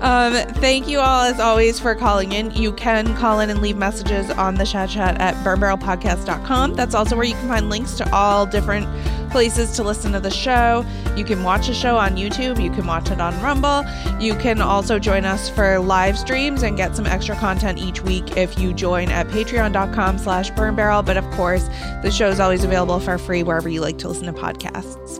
[0.02, 2.52] Um, thank you all, as always, for calling in.
[2.52, 6.74] You can call in and leave messages on the chat chat at burnbarrelpodcast.com.
[6.74, 8.88] That's also where you can find links to all different
[9.30, 10.86] places to listen to the show.
[11.16, 12.62] You can watch the show on YouTube.
[12.62, 13.84] You can watch it on Rumble.
[14.20, 18.38] You can also join us for live streams and get some extra content each week
[18.38, 21.06] if you join at patreon.com slash burnbarrel.
[21.06, 21.68] But of course,
[22.02, 25.20] the show is always available for free wherever you like to listen to podcasts.